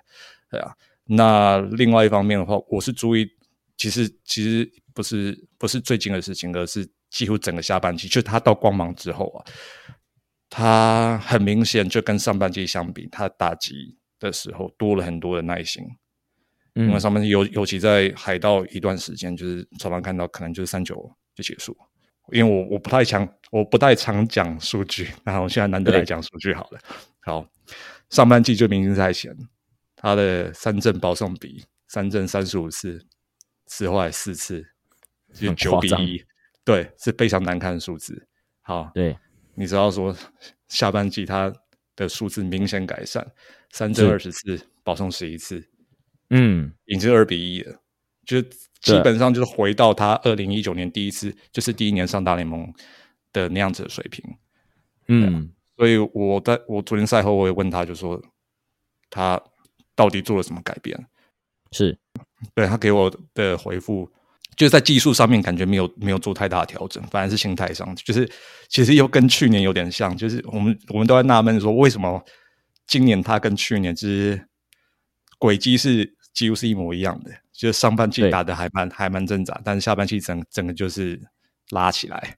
[0.49, 0.71] 对啊。
[1.03, 3.27] 那另外一方面的话，我是注意，
[3.75, 9.43] 其实其实不是不是最近的事情，而是几乎整个下半期，就他到光芒之后啊，
[10.51, 15.81] 他很明显就跟上半季相比，他打击的时候多了很多的耐心。
[16.73, 21.75] 因为嗯，上半季尤尤其在海盗一段时间，就是常常看到可能就是三九就结束。
[22.31, 26.79] 因为我我不太强，我不太常讲数据，然后现在难得来讲数据好了。
[27.21, 27.45] 好，
[28.09, 29.35] 上半季就明星赛前，
[29.95, 33.05] 他的三振保送比三振三十五次，
[33.67, 34.65] 四坏四次，
[35.33, 36.25] 就很夸张九比一，
[36.63, 38.27] 对，是非常难看的数字。
[38.61, 39.17] 好，对，
[39.55, 40.15] 你知道说
[40.67, 41.53] 下半季他
[41.95, 43.25] 的数字明显改善，
[43.71, 45.63] 三振是二十次，保送十一次，
[46.29, 47.81] 嗯，已经是二比一了，
[48.25, 52.73] 就基本上就是回到他二零一九年第一次，就是第一年上大联盟
[53.33, 54.23] 的那样子的水平。
[55.07, 58.21] 嗯，所以我在我昨天赛后我也问他，就说
[59.09, 59.41] 他
[59.95, 61.07] 到底做了什么改变？
[61.71, 61.97] 是，
[62.55, 64.09] 对他给我的回复，
[64.55, 68.29] 就是在技术上面感觉没有没有做太大的调整，反而是心态上，就是
[68.67, 72.23] 其实又跟去年有点像，就是我们我们都在纳闷说，为什么
[72.87, 74.47] 今年他跟去年就是
[75.39, 81.19] 轨迹是几乎是一模一样的，就是上半季打的还蛮还蛮挣扎，但是下半季整整个就是
[81.69, 82.37] 拉起来，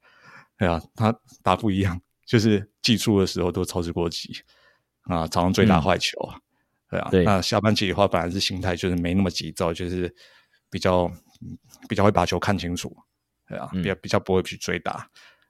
[0.57, 4.31] 对啊，他打不一样，就是技术的时候都操之过急
[5.03, 6.37] 啊，常常追打嗯坏球啊。
[6.89, 7.23] 对啊，对。
[7.23, 10.13] 那下半季的话，本来是心态就是没那么急躁，就是
[10.69, 11.22] 比较嗯
[11.87, 12.95] 比较会把球看清楚，
[13.47, 15.07] 对啊，嗯比较比较不会去追打，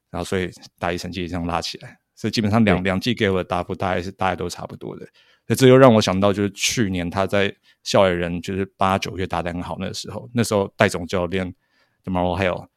[0.10, 5.08] 然后所以打一成绩也这样拉起来，所以基本上两两季给我的答复大概是大概都差不多的。
[5.46, 7.54] 那这又让我想到，就是去年他在
[7.84, 12.68] 校野人就是八九月打得很好那个时候，那时候戴总教练 e r o Hale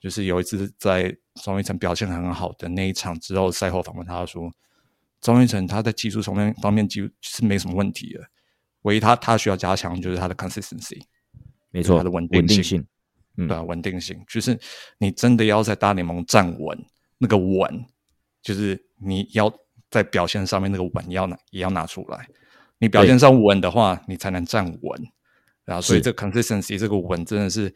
[0.00, 4.52] 就是有一次在庄一成表现很好的那一场之后，赛后访问他说，
[5.22, 8.20] 庄一成他在技术层面方面几乎是没什么问题的，
[8.82, 11.00] 唯一他他需要加强就是他的 consistency，
[11.74, 12.86] 没错，它的稳定性稳定性，
[13.36, 14.56] 嗯对啊，稳定性就是
[14.98, 16.78] 你真的要在大联盟站稳，
[17.18, 17.84] 那个稳
[18.40, 19.52] 就是你要
[19.90, 22.28] 在表现上面那个稳要拿也要拿出来。
[22.78, 25.02] 你表现上稳的话，你才能站稳。
[25.64, 27.74] 然后，所以是这 consistency 这个稳真的是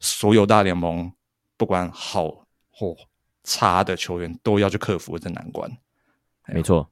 [0.00, 1.10] 所有大联盟
[1.56, 2.28] 不管好
[2.70, 2.94] 或
[3.44, 5.70] 差的球员都要去克服的难关。
[6.48, 6.90] 没错。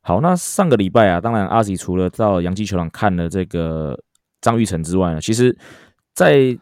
[0.00, 3.96] 好，那上个礼拜啊，当然阿吉除了到洋基球场看了这个
[4.42, 5.56] 张玉成之外呢，其实，
[6.12, 6.58] 在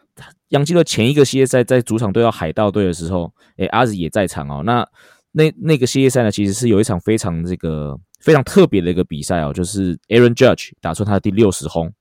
[0.49, 4.63] 洋基的前一个系列赛在主场对到海盗队的时候，诶，阿紫也在场哦。
[4.63, 4.87] 那
[5.31, 11.91] 那那个系列赛呢，其实是有一场非常这个非常特别的一个比赛哦，就是 Aaron Judge 打出他的第六十轰，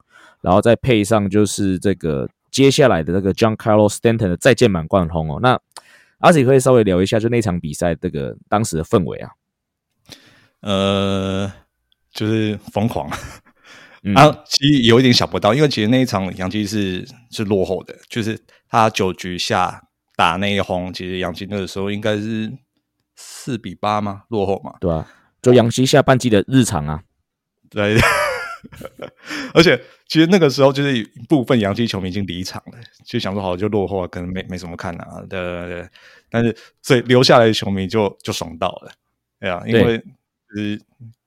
[0.43, 5.39] 然后再配上就是这个接下来的这个 John Carlos Stanton 的再见满贯轰哦。
[5.41, 5.59] 那
[6.19, 9.31] 阿吉可以稍微聊一下，就那场比赛这个当时的氛围啊。
[10.61, 11.51] 呃，
[12.13, 13.09] 就是疯狂。
[14.03, 19.83] 嗯啊，其实有一点想不到，因为其实那一场杨基是是落后的，就是他九局下
[20.17, 22.53] 打那一轰，其实杨基那个时候应该是
[23.17, 24.23] 四比八吗？
[24.29, 25.07] 落后嘛，对啊，
[25.43, 27.03] 就杨基下半季的日常啊，
[27.69, 27.99] 对。
[29.55, 29.75] 而且
[30.07, 35.89] 其实那个时候就是部分杨基球迷已经离场了，就想说好就落后，可能没没什么看啊，对对对。
[36.29, 38.93] 但是所以留下来的球迷就就爽到了，
[39.41, 40.03] 对啊，因为
[40.51, 40.81] 就是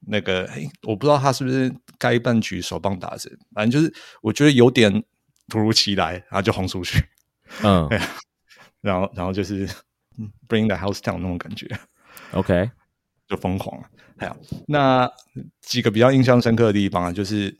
[0.07, 5.03] 那个，诶我不知道他是不是该半局手棒打者，反正就是我觉得有点
[5.47, 7.03] 突如其来，然后就轰出去。
[7.63, 7.87] 嗯，
[8.81, 9.67] 然后然后就是
[10.47, 11.67] bring the house down 那种感觉
[12.31, 12.69] ，OK，
[13.27, 13.87] 就疯狂了。
[14.17, 15.09] 还有那
[15.61, 17.55] 几个比较印象深刻的地方啊，就是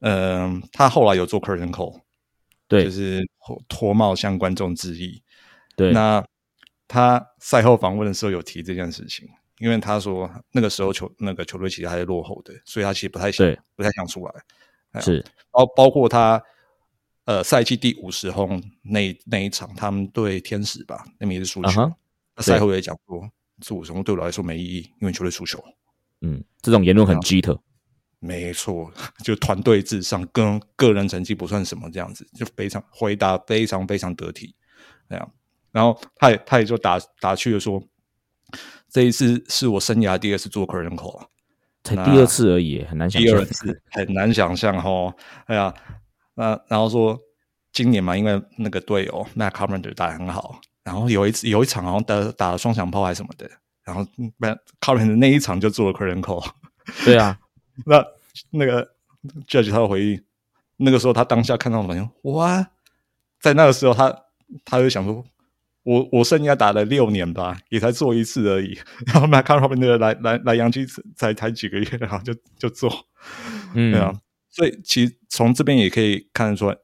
[0.00, 2.00] 嗯、他后来有做 curtain call，
[2.66, 5.22] 对就是脱脱帽向观众致意。
[5.76, 6.24] 对，那
[6.88, 9.28] 他赛后访问的时候有提这件事情，
[9.62, 13.46] 因为他说那个时候球那个球队其实还是落后的，所以他其实不太想
[13.76, 15.00] 不太想出来。
[15.00, 16.42] 是包包括他
[17.26, 21.92] 呃赛季第五十轰那那一场，他们对天使吧，那边也是输球。
[22.38, 25.62] 赛后也讲说，这五十轰对我来说没意义，因为球队输球。
[26.22, 27.56] 嗯，这种言论很鸡特，
[28.18, 34.56] 没错， 就团队至上，跟个人成绩不算什么，这样子就非常回答非常非常得体，
[35.08, 35.32] 这样。
[35.70, 37.82] 然后他也他也就打打趣的说，
[38.92, 41.26] 这一次是我生涯第二次做 curtain call，啊
[41.82, 43.44] 才第二次而已，很难想象第二。
[43.46, 45.14] 次很难想象哦。
[45.46, 45.74] 哎呀，
[46.34, 47.18] 那然后说
[47.72, 53.50] 今年嘛，因为那个队友 Matt Carpenter 打得很好，然后有一次有一场好像打打了双响炮还是什么的，
[53.82, 54.06] 然后
[54.38, 56.46] Matt Carpenter 那一场就做了 curtain call。
[57.04, 57.38] 对啊，
[57.86, 58.04] 那
[58.50, 58.86] 那个
[59.48, 60.20] Judge 他的回忆，
[60.76, 62.68] 那个时候他当下看到反应，哇，
[63.40, 64.14] 在那个时候他
[64.66, 65.24] 他就想说，
[65.84, 68.78] 我我生涯打了六年吧，也才做一次而已。
[69.06, 72.90] 然后 Matt Carpenter 来来来洋基才才几个月，然后就就做，
[73.74, 74.12] 嗯对啊。
[74.48, 76.76] 所以其实从这边也可以看得出来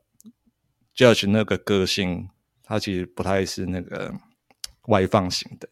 [0.97, 2.29] ，Judge 那个个性，
[2.63, 4.15] 他其实不太是那个
[4.87, 5.69] 外放型的，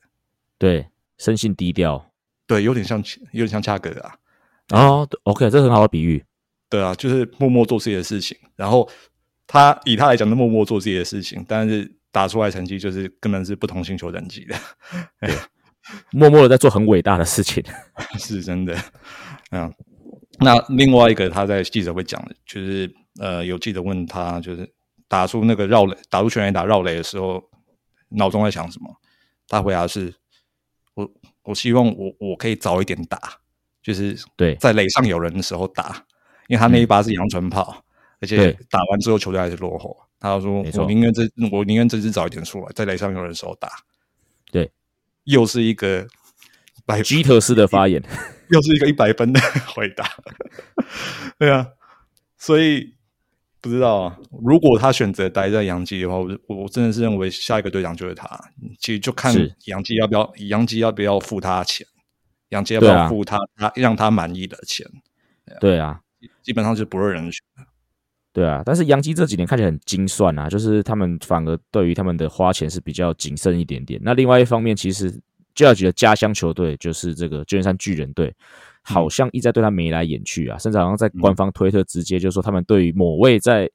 [0.58, 2.12] 对，生性低调。
[2.46, 4.14] 对，有点像有点像恰格啊。
[4.70, 6.24] 哦，OK，这很好的比喻。
[6.68, 8.88] 对啊，就是默默做自己的事情，然后
[9.46, 14.56] 他以他来讲，是默默做自己的事情，但是打出来成绩就是根本是不同星球等级的，
[16.12, 17.62] 默默的在做很伟大的事情。
[18.18, 18.74] 是真的。
[19.50, 19.70] 嗯，
[20.38, 24.66] 那另外一个他在记者会讲的，就是呃，有记者问他，就是
[25.08, 27.42] 打出那个绕垒，打出全垒打绕垒的时候，
[28.08, 28.90] 脑中在想什么？
[29.46, 30.14] 他回答是：
[30.94, 31.06] 我
[31.42, 33.20] 我希望我我可以早一点打，
[33.82, 36.02] 就是对在垒上有人的时候打，
[36.48, 37.84] 因为他那一把是阳春炮，
[38.22, 39.94] 而且打完之后球队还是落后。
[40.18, 43.68] 他说没：“错我宁愿这我宁愿这支早一点出来，在雷上有人手打。”
[44.50, 44.72] 对，
[45.24, 46.06] 又是一个
[46.84, 48.02] 百基特式的发言。
[48.48, 49.40] 又是一个一百分的
[49.74, 50.08] 回答。
[51.36, 51.66] 对啊，
[52.38, 52.94] 所以
[53.60, 54.18] 不知道啊。
[54.42, 58.28] 如果他选择待在杨基的话，我我真的是认为下一个队长就是他。
[58.78, 61.84] 其实就看是洋基要不要，杨基要不要付他钱，
[62.50, 64.86] 杨基要不要付他他让他满意的钱，
[65.60, 66.00] 对啊，
[66.42, 67.42] 基本上是不二人选。
[68.36, 73.98] 对啊，但是杨基这几年看起来很精算啊，就是他们反而对于他们的花钱是比较谨慎一点点。
[74.04, 75.10] 那另外一方面，其实
[75.54, 78.30] Judge 的家乡球队就是这个旧金山巨人队，
[78.82, 83.70] 好像一直在对他眉来眼去啊，甚至好像在官方推特直接就说他们对于某位在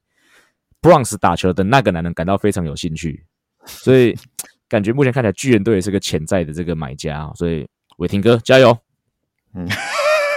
[0.80, 3.24] Bronx 打球的那个男人感到非常有兴趣，
[3.66, 4.16] 所以
[4.70, 8.78] 感觉目前看起来巨人队也是个潜在的这个买家啊，所以伟霆哥加油！
[9.54, 9.66] 嗯，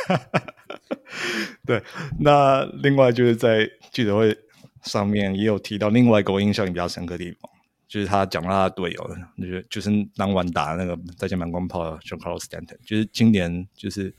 [1.65, 1.81] 对。
[2.19, 4.37] 那另外就是在记者会
[4.83, 7.49] 上面也有提到另外一个我印象比较深刻的地方，
[7.87, 14.13] 就是他讲到他的队友，就是就是当晚打那个再见满光炮的 John Carlos Stanton，就是今年就是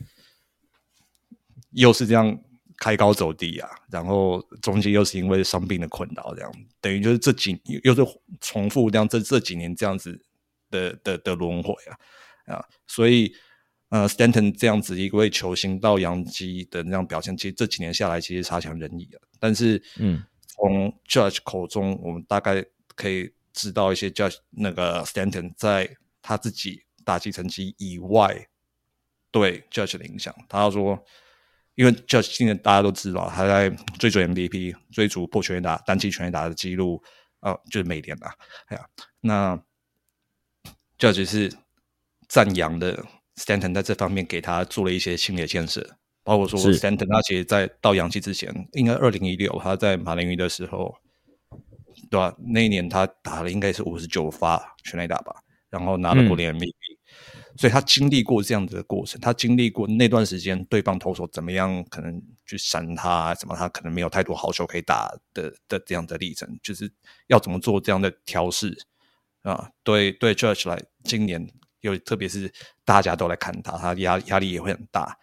[1.71, 2.39] 又是这样
[2.79, 8.03] 开高走低啊，然后中间又是因为伤病的困扰，这样等于就是这几又是
[8.41, 10.21] 重复这样这这几年这样子
[10.71, 13.33] 的的的轮回啊啊，所以
[13.89, 19.23] 呃，Stanton 这样子一位球星到洋基的那样表现，其实这几年下来其实差强人意啊。
[19.39, 22.65] 但是，嗯，从 Judge 口中，我们大概
[22.97, 28.49] 可以知道一些 Judge 那个 Stanton 在他自己打击成绩以外
[29.31, 30.35] 对 Judge 的影响。
[30.49, 31.01] 他说，
[31.77, 37.01] 因为 Judge 今年大家都知道，他在追逐 MVP、追逐破全垒打、单季全垒打的记录，
[37.39, 38.35] 啊，就是每年啊，
[38.67, 38.85] 哎呀，
[39.21, 39.63] 那
[40.99, 41.53] Judge 是
[42.27, 43.05] 赞扬的
[43.37, 46.79] Stanton 在这方面给他做了一些心理建设，包括说是。
[46.79, 50.95] Stanton 他其实在到洋基之前，应该二零一六他在马林鱼的时候，
[52.11, 55.35] 对吧、那一年他打了应该是五十九发全垒打吧，
[55.71, 56.73] 然后拿了国联 MVP，、
[57.57, 66.91] 所以他经历过这样子的过程，他经历过那段时间对方投手怎么样可能去闪他，什么他可能没有太多好球可以打的的这样的历程，就是
[67.27, 68.77] 要怎么做这样的调试
[69.43, 69.71] 啊？
[69.83, 71.47] 对对，Judge 来今年
[71.87, 72.53] 又特别是
[72.85, 75.17] 大家都来看他，他压压力也会很大，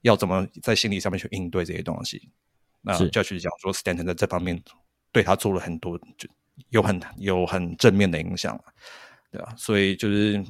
[0.00, 2.30] 要怎么在心理上面去应对这些东西？
[2.80, 3.10] 那是。
[3.10, 4.62] Judge 讲说，Stanton 在这方面
[5.12, 6.28] 对他做了很多，就
[6.70, 8.58] 有很有很正面的影响，
[9.30, 10.42] 对啊，所以就是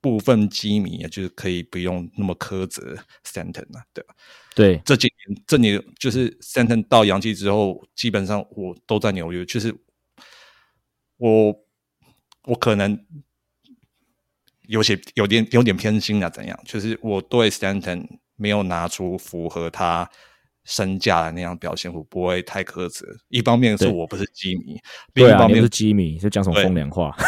[0.00, 4.14] 部分基迷啊，就是可以不用那么苛责 Stanton 啊，对吧、
[4.54, 9.74] 对，这几年，这年就是 Stanton 到洋基之后，基本上我都在纽约，就是
[11.16, 11.54] 我
[12.44, 12.98] 我可能
[14.68, 16.58] 有些有点有点偏心啊，怎样？
[16.64, 18.06] 就是我对 Stanton
[18.36, 20.08] 没有拿出符合他
[20.64, 23.06] 身价的那样表现，我不会太苛责。
[23.28, 24.80] 一方面是我不是基迷，
[25.14, 27.14] 另一方面你是基迷，就讲什么风凉话。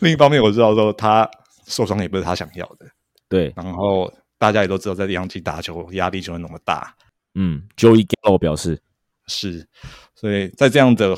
[0.00, 1.28] 另一方面我知道说他
[1.66, 2.86] 受伤也不是他想要的，
[3.28, 6.94] 对，然后大家也都知道在洋基打球压力就会那么大，
[7.34, 8.80] 嗯，Joey Gallo 表示，
[9.26, 9.66] 是，
[10.14, 11.16] 所以在这样的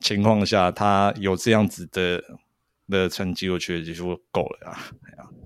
[0.00, 2.20] 情况下，他有这样子的
[2.88, 4.78] 的成绩，我觉得就够了啊。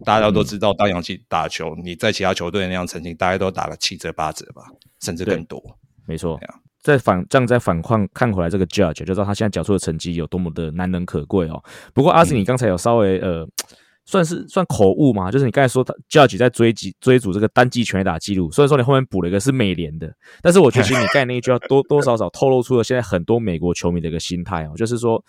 [0.05, 4.62] 大家都知道，当洋基打球，你在其他球队那样成绩，大概都打了七折八折吧，
[5.01, 5.62] 甚至更多。
[6.07, 6.38] 没错
[6.82, 11.62] 在反这样在反况看回来，这个 Judge 就知道他现在缴出的成绩有多么的难能可贵哦。
[11.93, 13.47] 不过阿信，你刚才有稍微呃，
[14.07, 20.11] 算是算口误嘛，就是你刚才说他 Judge 在追击追逐这个单季全垒打记录，虽然说你后面补了一个是美联的，
[20.41, 25.22] 但是我觉得其实你刚才那一句要多多少少透露出了现在很多美国球迷的一个心态哦，就是说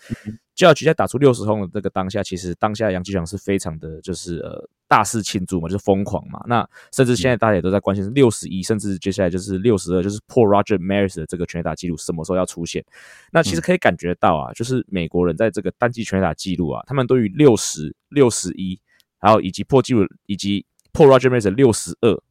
[0.56, 6.42] Judge 在打出六十轰的这个当下，其实当下杨基场是非常的，就是呃大肆庆祝嘛，就是疯狂嘛。
[6.46, 12.84] 那甚至现在大家也都在关心六十一，甚至接下来就是六十二，就是破 Roger Maris 的这个全垒打记录什么时候要出现？
[13.30, 18.78] 那其实可以感觉到啊，就是美国人在这个单季全垒打记录啊，他们对于六十六十一，
[19.18, 22.22] 还有以及破纪录以及破 Roger Maris 的六十二。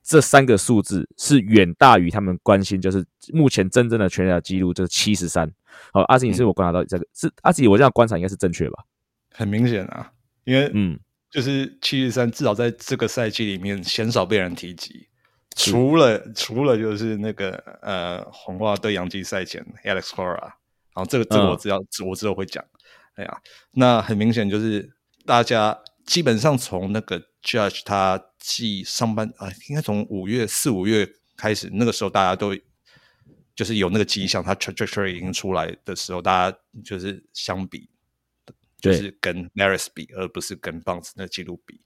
[0.00, 5.52] 这三个数字是远大于他们关心，就是目前真正的全垒打记录就是七十三。
[5.92, 8.84] 好，阿吉，你是我观察到这个是阿吉，我这样观察应该是正确吧？
[9.30, 10.12] 很明显啊，
[10.44, 10.98] 因为嗯，
[11.30, 15.08] 就是七十三，至少在这个赛季里面鲜少被人提及，
[15.56, 17.52] 除了除了就是那个
[17.82, 21.50] 呃红袜对洋基赛前 Alex Cora，然后这个这个嗯。
[21.50, 22.64] 我知道，我之后会讲。
[23.14, 23.40] 哎呀，
[23.72, 24.88] 那很明显就是
[25.26, 32.54] 大家基本上从那个 Judge 他季上班啊、应该从五月四五月开始，那个时候大家都
[33.58, 37.90] 就是有那个迹象，他 trajectory 已经出来的时候，大家就是相比，
[38.80, 41.80] 就是跟 Maris 比，而不是跟 Bounce 那记录比。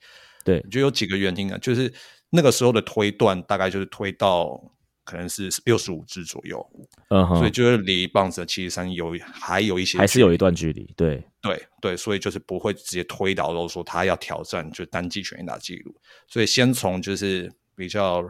[0.45, 0.61] 对。
[0.71, 1.91] 就有几个原因啊，就是
[2.29, 4.63] 那个时候的推断大概就是推到
[5.03, 6.63] 可能是六十五支左右，
[7.09, 10.93] 嗯哼，所以就是离 Bounce 的七十三有还有一些还是有一段距离。
[10.95, 15.97] 对，对对，所以就是不会直接推导到说他要挑战就单季全垒打记录，
[16.29, 18.23] 所以先从就是比较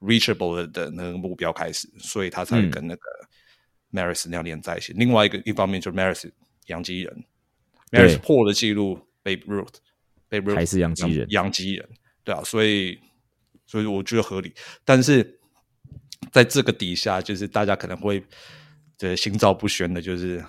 [0.00, 3.02] reachable 的的那个目标开始，所以他才跟那个
[3.92, 4.92] Maris 那样连在一起。
[4.94, 6.30] 另外一个一方面就是 Maris
[6.66, 7.24] 洋基人
[7.90, 11.26] ，Maris 破了记录 Babe Ruth，Babe Ruth 还是洋基人。
[11.30, 11.88] 洋基人，
[12.24, 12.98] 对啊，所以
[13.66, 14.52] 所以我觉得合理，
[14.84, 15.38] 但是
[16.32, 18.22] 在这个底下，就是大家可能会
[18.96, 20.44] 这心照不宣的，就是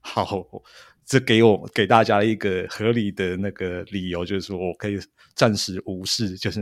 [0.00, 0.46] 好，
[1.04, 4.98] 这给我给大家一个合理的那个理由，就是说我可以
[5.34, 6.60] 暂时无视，就是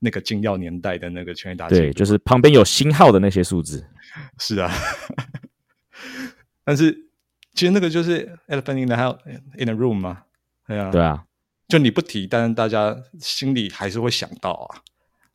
[0.00, 3.86] 那个金耀年代的那个全垒打对，就是旁边有星号的那些数字。
[4.38, 4.72] 是啊，
[6.64, 7.10] 但是
[7.54, 9.18] 其实那个就是 elephant in the house
[9.58, 10.22] in the room 嘛，
[10.66, 11.24] 对啊，对啊，
[11.68, 14.82] 就你不提，但是大家心里还是会想到啊。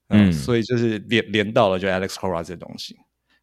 [0.09, 2.95] 嗯所以就是连连到了就 Alex Cora 这东西，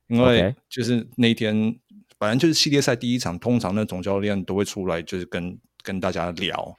[0.07, 1.75] 因为就是那一天，
[2.17, 6.77] 反正就是系列赛第一场，通常那总教练都会出来，就是跟跟大家聊，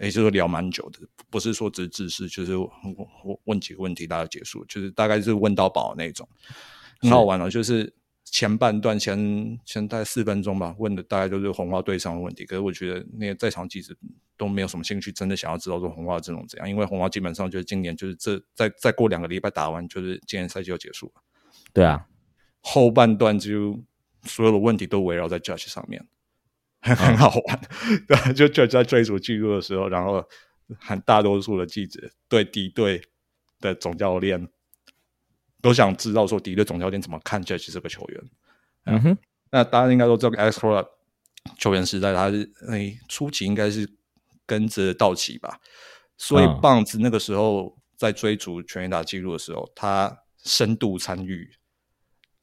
[0.00, 2.70] 也就是聊蛮久的，不是说只是自视，就是我
[3.24, 6.28] 我问几个问题，大家结束，就是大概是问到饱那种，
[7.00, 7.94] 很好玩哦，就是。
[8.26, 9.16] 前半段前
[9.64, 12.44] 前大概四分钟吧，问的大概就是红花队上的问题。
[12.44, 13.94] 可是我觉得那些在场记者
[14.36, 21.22] 都没有什么兴趣，真的想要知道说红花的阵容怎样，因为红花基本上就是今年就是这再再过两个礼拜打完，就是今年赛季就结束了。
[21.72, 22.04] 对啊，
[22.60, 23.78] 后半段就
[24.24, 26.04] 所有的问题都围绕在 Judge 上面，
[26.84, 27.60] 很很好玩。
[28.06, 30.22] 对就，就在追逐记录的时候，然后
[30.78, 33.02] 很大多数的记者对敌对
[33.60, 34.48] 的总教练
[35.62, 38.22] 都想知道说敌对总教练怎么看 Judge 这个球员。
[38.84, 39.18] 嗯哼，
[39.50, 40.86] 那大家应该都知道，Alex Cora
[41.58, 43.88] 球员时代，他是诶初期应该是
[44.44, 45.58] 跟着道奇吧，
[46.18, 50.14] 所以嗯棒子那个时候在追逐全垒打记录的时候，他
[50.44, 51.50] 深度参与，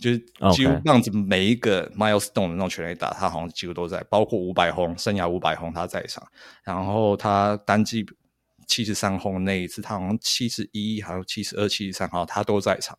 [0.01, 0.17] 就是
[0.53, 6.27] 几乎这样子每一个 milestone 的那种全垒打，他好像几乎都在，包括五百轰，生涯五百轰他在场，
[6.63, 8.05] 然后他单季
[8.67, 12.97] 七十三轰那一次，他好像七十一，还有七十二、七十三，号他都在场。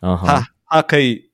[0.00, 1.28] 他他可以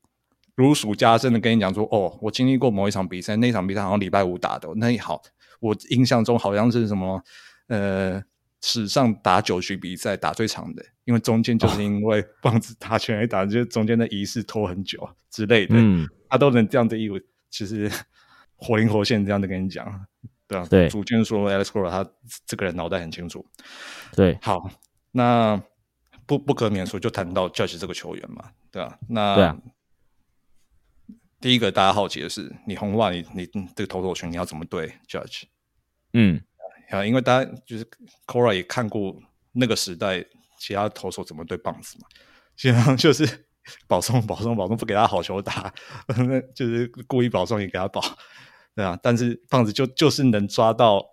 [0.55, 5.21] 如数家珍的跟你讲说，哦，我经历过某一场比赛，那场比赛好像礼拜五打的，那好，
[5.61, 7.23] 我印象中好像是什么
[7.69, 8.23] 呃
[8.67, 17.93] 史上打九局比赛打最长的，因为中间就是因为 棒子打全垒打，就是中间的仪式拖很久之类的，嗯，他都能这样的义务，其实
[18.57, 20.07] 活灵活现这样的跟你讲，
[20.49, 20.89] 对啊，对。
[20.89, 22.11] 主见说 Alex Cora 他
[22.47, 23.45] 这个人脑袋很清楚，
[24.17, 24.39] 对。
[24.41, 24.71] 好，
[25.11, 25.63] 那
[26.25, 29.59] 不不可免说就谈到 Judge 这个球员嘛，对啊、那对啊。
[31.39, 33.47] 第一个大家好奇的是，你红袜你你
[33.77, 35.43] 这个投手群你要怎么对 Judge？
[36.15, 36.41] 嗯，
[36.91, 37.87] 啊，因为大家就是
[38.27, 39.17] Cora 也看过
[39.53, 40.25] 那个时代
[40.59, 42.09] 其他投手怎么对棒子嘛，
[42.57, 43.47] 基本上就是
[43.89, 45.73] 保送保送保送，不给他好球打，
[46.17, 48.01] 那就是故意保送也给他保，
[48.75, 51.05] 对啊，但是棒子就就是能抓到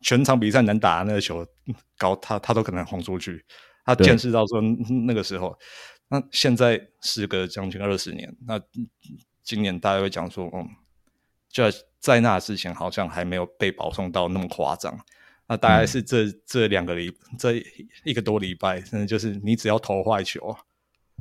[0.00, 1.46] 全场比赛能打的那个球，
[1.98, 3.44] 搞他他都可能轰出去，
[3.84, 4.60] 他见识到说
[5.06, 5.58] 那个时候，
[6.08, 8.60] 那现在时隔将近二十年，那
[9.42, 10.68] 今年大家会讲说，嗯。
[11.50, 11.62] 就
[12.04, 14.94] 在那之前，好像还没有被保送到那么夸张。
[15.46, 17.54] 那大概是这、这两个礼，这
[18.04, 20.54] 一个多礼拜，真的就是你只要投坏球，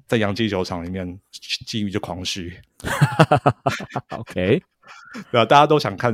[0.07, 2.53] 在洋基球场里面，机遇就狂虚。
[4.11, 4.61] OK，
[5.31, 6.11] 对啊，大家都想看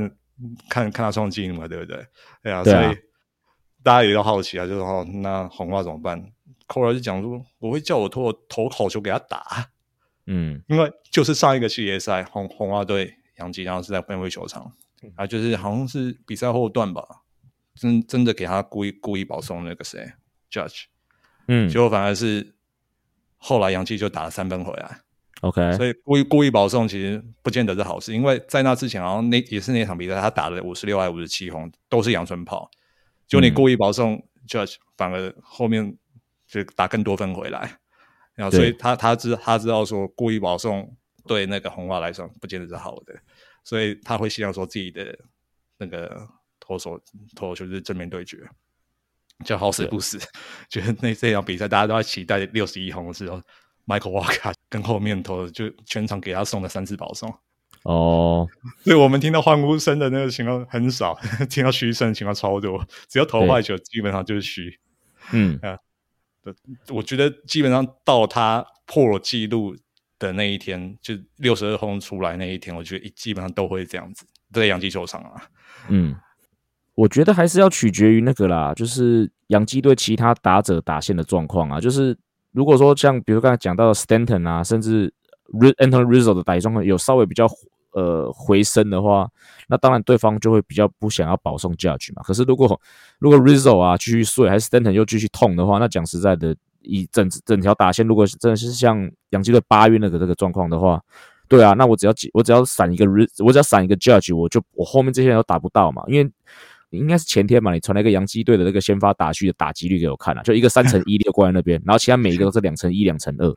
[0.68, 2.06] 看看他创纪录嘛，对不对？
[2.40, 2.98] 对啊，对啊所以
[3.82, 6.32] 大家也都好奇啊，就是哦，那红袜怎么办？
[6.68, 9.68] 寇尔就讲说，我会叫我投投好球给他打，
[10.26, 14.72] 嗯，因为就是上一个系列赛，红红袜队杨基，然后是在分位球场
[15.16, 17.02] 啊，就是好像是比赛后段吧，
[17.74, 20.12] 真真的给他故意故意保送那个谁
[20.50, 20.84] Judge，
[21.48, 21.68] 嗯。
[21.68, 22.54] 结果反而是
[23.38, 25.00] 后来杨基就打了三分回来
[25.40, 32.70] ，，OK，所以故意故意保送其实不见得是好事，因为在那之前好像那也是那场比赛他打了五十六还五十七轰，都是阳春炮，
[33.26, 33.54] 就你嗯。
[33.54, 35.96] 故意保送 Judge，反而后面
[36.46, 37.78] 就打更多分回来。
[38.34, 40.96] 然后，所以他他知他知道说故意保送
[41.26, 43.14] 对那个红袜来说不见得是好的，
[43.64, 45.18] 所以他会希望说自己的
[45.78, 47.00] 那个投手
[47.34, 48.38] 投手就是正面对决，
[49.44, 50.18] 叫好死不死，
[50.68, 53.40] 觉得那这场比赛大家都在期待六十一红的时候
[53.86, 57.32] ，Michael Walker 跟后面投的就全场给他送了三次保送，
[57.84, 58.46] 哦，
[58.84, 61.18] 所以我们听到欢呼声的那个情况很少，
[61.48, 64.78] 听到嘘声的情况超多，只要投坏球基本上就是嘘。
[65.32, 65.60] 嗯，
[66.88, 69.76] 我觉得基本上到他破纪录
[70.20, 75.42] 的那一天，就六十二轰出来那一天，我觉得基本上都会这样子，在洋基球场啊。
[75.88, 76.14] 嗯，
[76.94, 81.80] 我觉得还是要取决于那个啦，就是洋基队其他打者打线的状况啊。
[81.80, 82.16] 就是
[82.52, 85.12] 如果说像比如刚才讲到的 Stanton 啊，甚至
[85.54, 87.48] Ri- Anthony Rizzo 的打击状况有稍微比较
[87.92, 89.28] 呃回升的话，
[89.68, 92.22] 那当然对方就会比较不想要保送 Judge 嘛。
[92.22, 92.80] 可是如果
[93.18, 101.00] 如果 Rizzo 啊继续睡，还是 Stanton 又继续痛的话，那讲实在的，以整整条打线，如果是真的是像洋基队八月那个这个状况的话，
[101.48, 103.04] 对啊，那我只要我只要闪一个
[103.44, 106.30] 我只要闪一个 Judge，我就我后面这些人都打不到嘛，因为。
[106.90, 113.54] 应该是前天嘛，你传了一个洋基队的那个先发打序的打击率给我看了、就一个三乘一六挂在那边，然后其他每一个都是两乘一、两乘二，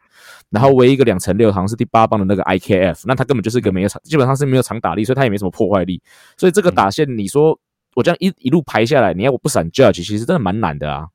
[0.51, 5.99] 然后唯一一个两乘六好像是第八棒的那个 IKF，那他根本就是一个没有长，基本上是没有长打力，所以他也没什么破坏力，
[6.37, 7.59] 所以这个打线你说
[7.95, 11.07] 我这样一一路排下来，你要我不闪 Judge，其实真的蛮难的啊。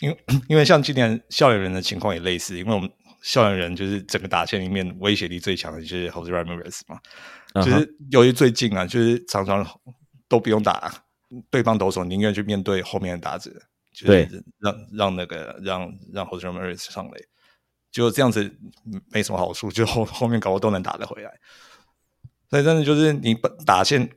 [0.00, 2.90] 因为 因为像今年校园人的情况也类似，因为我们
[3.22, 7.00] 校园人就是整个打线里面威胁力最强的就是 Jose Ramirez 嘛，
[7.64, 9.66] 就是由于最近啊，就是常常
[10.28, 10.92] 都不用打
[11.50, 13.50] 对方投手，宁愿去面对后面的打者，
[13.92, 17.24] 就是让让那个让让 Jose Ramirez 上垒，
[17.90, 18.44] 就这样子
[18.84, 21.32] 嗯没什么好处，就后后面搞我都能打得回来。
[22.48, 24.08] 所以真的就是你本打线，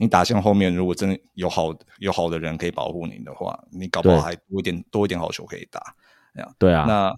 [0.00, 5.94] 你打线后面如果真的有好有好的人可以保护你的话，你搞不好对还多一点多一点好球可以打。
[6.58, 7.14] 对啊，那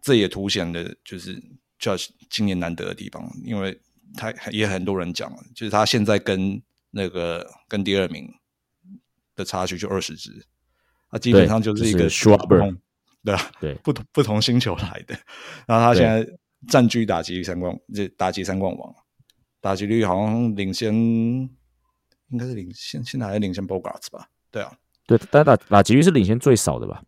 [0.00, 1.38] 这也凸显了就是
[1.78, 3.78] Judge 今年难得的地方，因为
[4.16, 8.26] 他也很多人讲，就是他现在跟那个跟第二名
[9.36, 10.46] 的差距就二十支，
[11.10, 12.78] 他基本上就是一个 Schwarber 不同
[13.22, 15.14] 对吧，对不同不同星球来的。
[15.66, 16.26] 然后他现在
[16.68, 18.94] 占据打击三冠，这打击三冠王，
[19.60, 20.94] 打击率好像领先，
[22.30, 24.28] 应该是领先，现在还是领先 Bogarts 吧？
[24.50, 24.72] 对啊，
[25.06, 27.02] 对，但打打击率是领先最少的吧？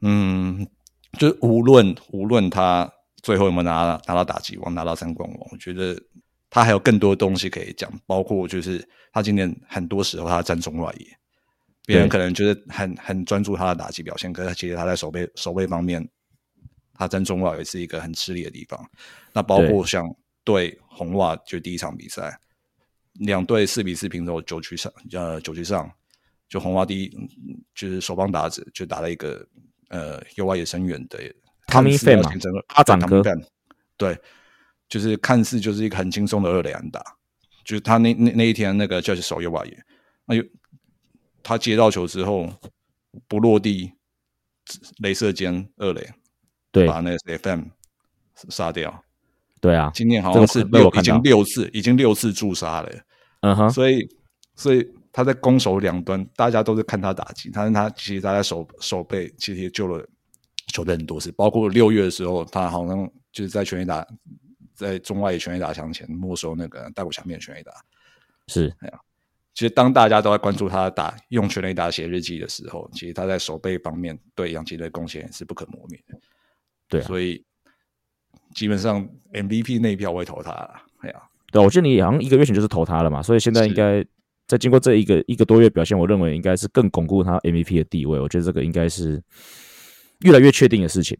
[0.00, 0.66] 嗯，
[1.18, 2.90] 就是无论无论他
[3.22, 6.00] 最后有没有拿拿到打击王，拿到三冠王，我觉得
[6.50, 11.06] 他还有更多东西可以讲，包括就是他今年很多时候他站中外野，
[11.86, 16.06] 别人可能就是很很专注他的打击表现，可是其实他在守备守备方面，
[16.94, 18.90] 他站中外也是一个很吃力的地方。
[19.32, 20.04] 那包括像
[20.44, 22.38] 对红袜就第一场比赛，
[23.14, 25.90] 两队四比四平手，九局上呃九局上，
[26.48, 27.28] 就红花第一嗯
[27.74, 29.46] 就是首棒打者就打了一个
[29.88, 33.44] 呃右外野深远的似要 Pham 嘛阿长哥 Pham
[33.96, 34.18] 对，
[34.88, 37.02] 就是看似就是一个很轻松的二垒安打，
[37.64, 39.84] 就是他那那那一天那个就是守右外野，
[40.24, 40.48] 那就
[41.42, 42.52] 他接到球之后
[43.28, 43.92] 不落地，
[45.02, 46.10] 镭射尖二垒
[46.70, 46.86] 对。
[46.86, 47.64] 把那个 FM
[48.48, 49.04] 杀掉。
[49.62, 52.92] 对啊，今年好像是六已经六次，已经六次驻杀了。
[53.42, 54.08] 嗯哼，所以
[54.56, 60.04] 所以他在攻守两端，大家都是看他打击，但是他其实他在守守备，其实也救了
[60.72, 64.04] 球队很多次，包括六月的时候，他好像就是在全垒打
[64.74, 67.72] 在中外全垒打墙前没收那个大谷翔平的全垒打。
[68.48, 68.74] 是
[69.54, 76.18] 其实当大家都在关注他打用全垒打写日记的时候，其实他在守备方面对洋基的贡献是不可磨灭的。
[76.88, 77.44] 对啊所以
[78.54, 80.74] 基本上 MVP 那一票我会投他了。
[81.00, 81.16] 哎呀，
[81.50, 84.04] 对，我记得你好像一个月前就是投他了嘛，所以现在应该
[84.46, 88.20] 在经过这一个一个多月表现，我认为应该是更巩固他 MVP 的地位。
[88.20, 89.22] 我觉得这个应该是
[90.20, 91.18] 越来越确定的事情。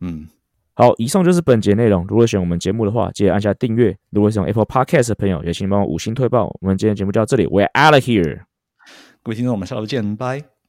[0.00, 0.26] 嗯，
[0.74, 2.04] 好，以上就是本节内容。
[2.08, 3.96] 如果喜欢我们节目的话，记得按下订阅。
[4.10, 6.46] 如果是用 Apple Podcast 的朋友，也请帮我五星推爆。
[6.60, 8.40] 我们今天节目就到这里，We're out of here。
[9.22, 10.61] 各位听众，我们下周见，拜。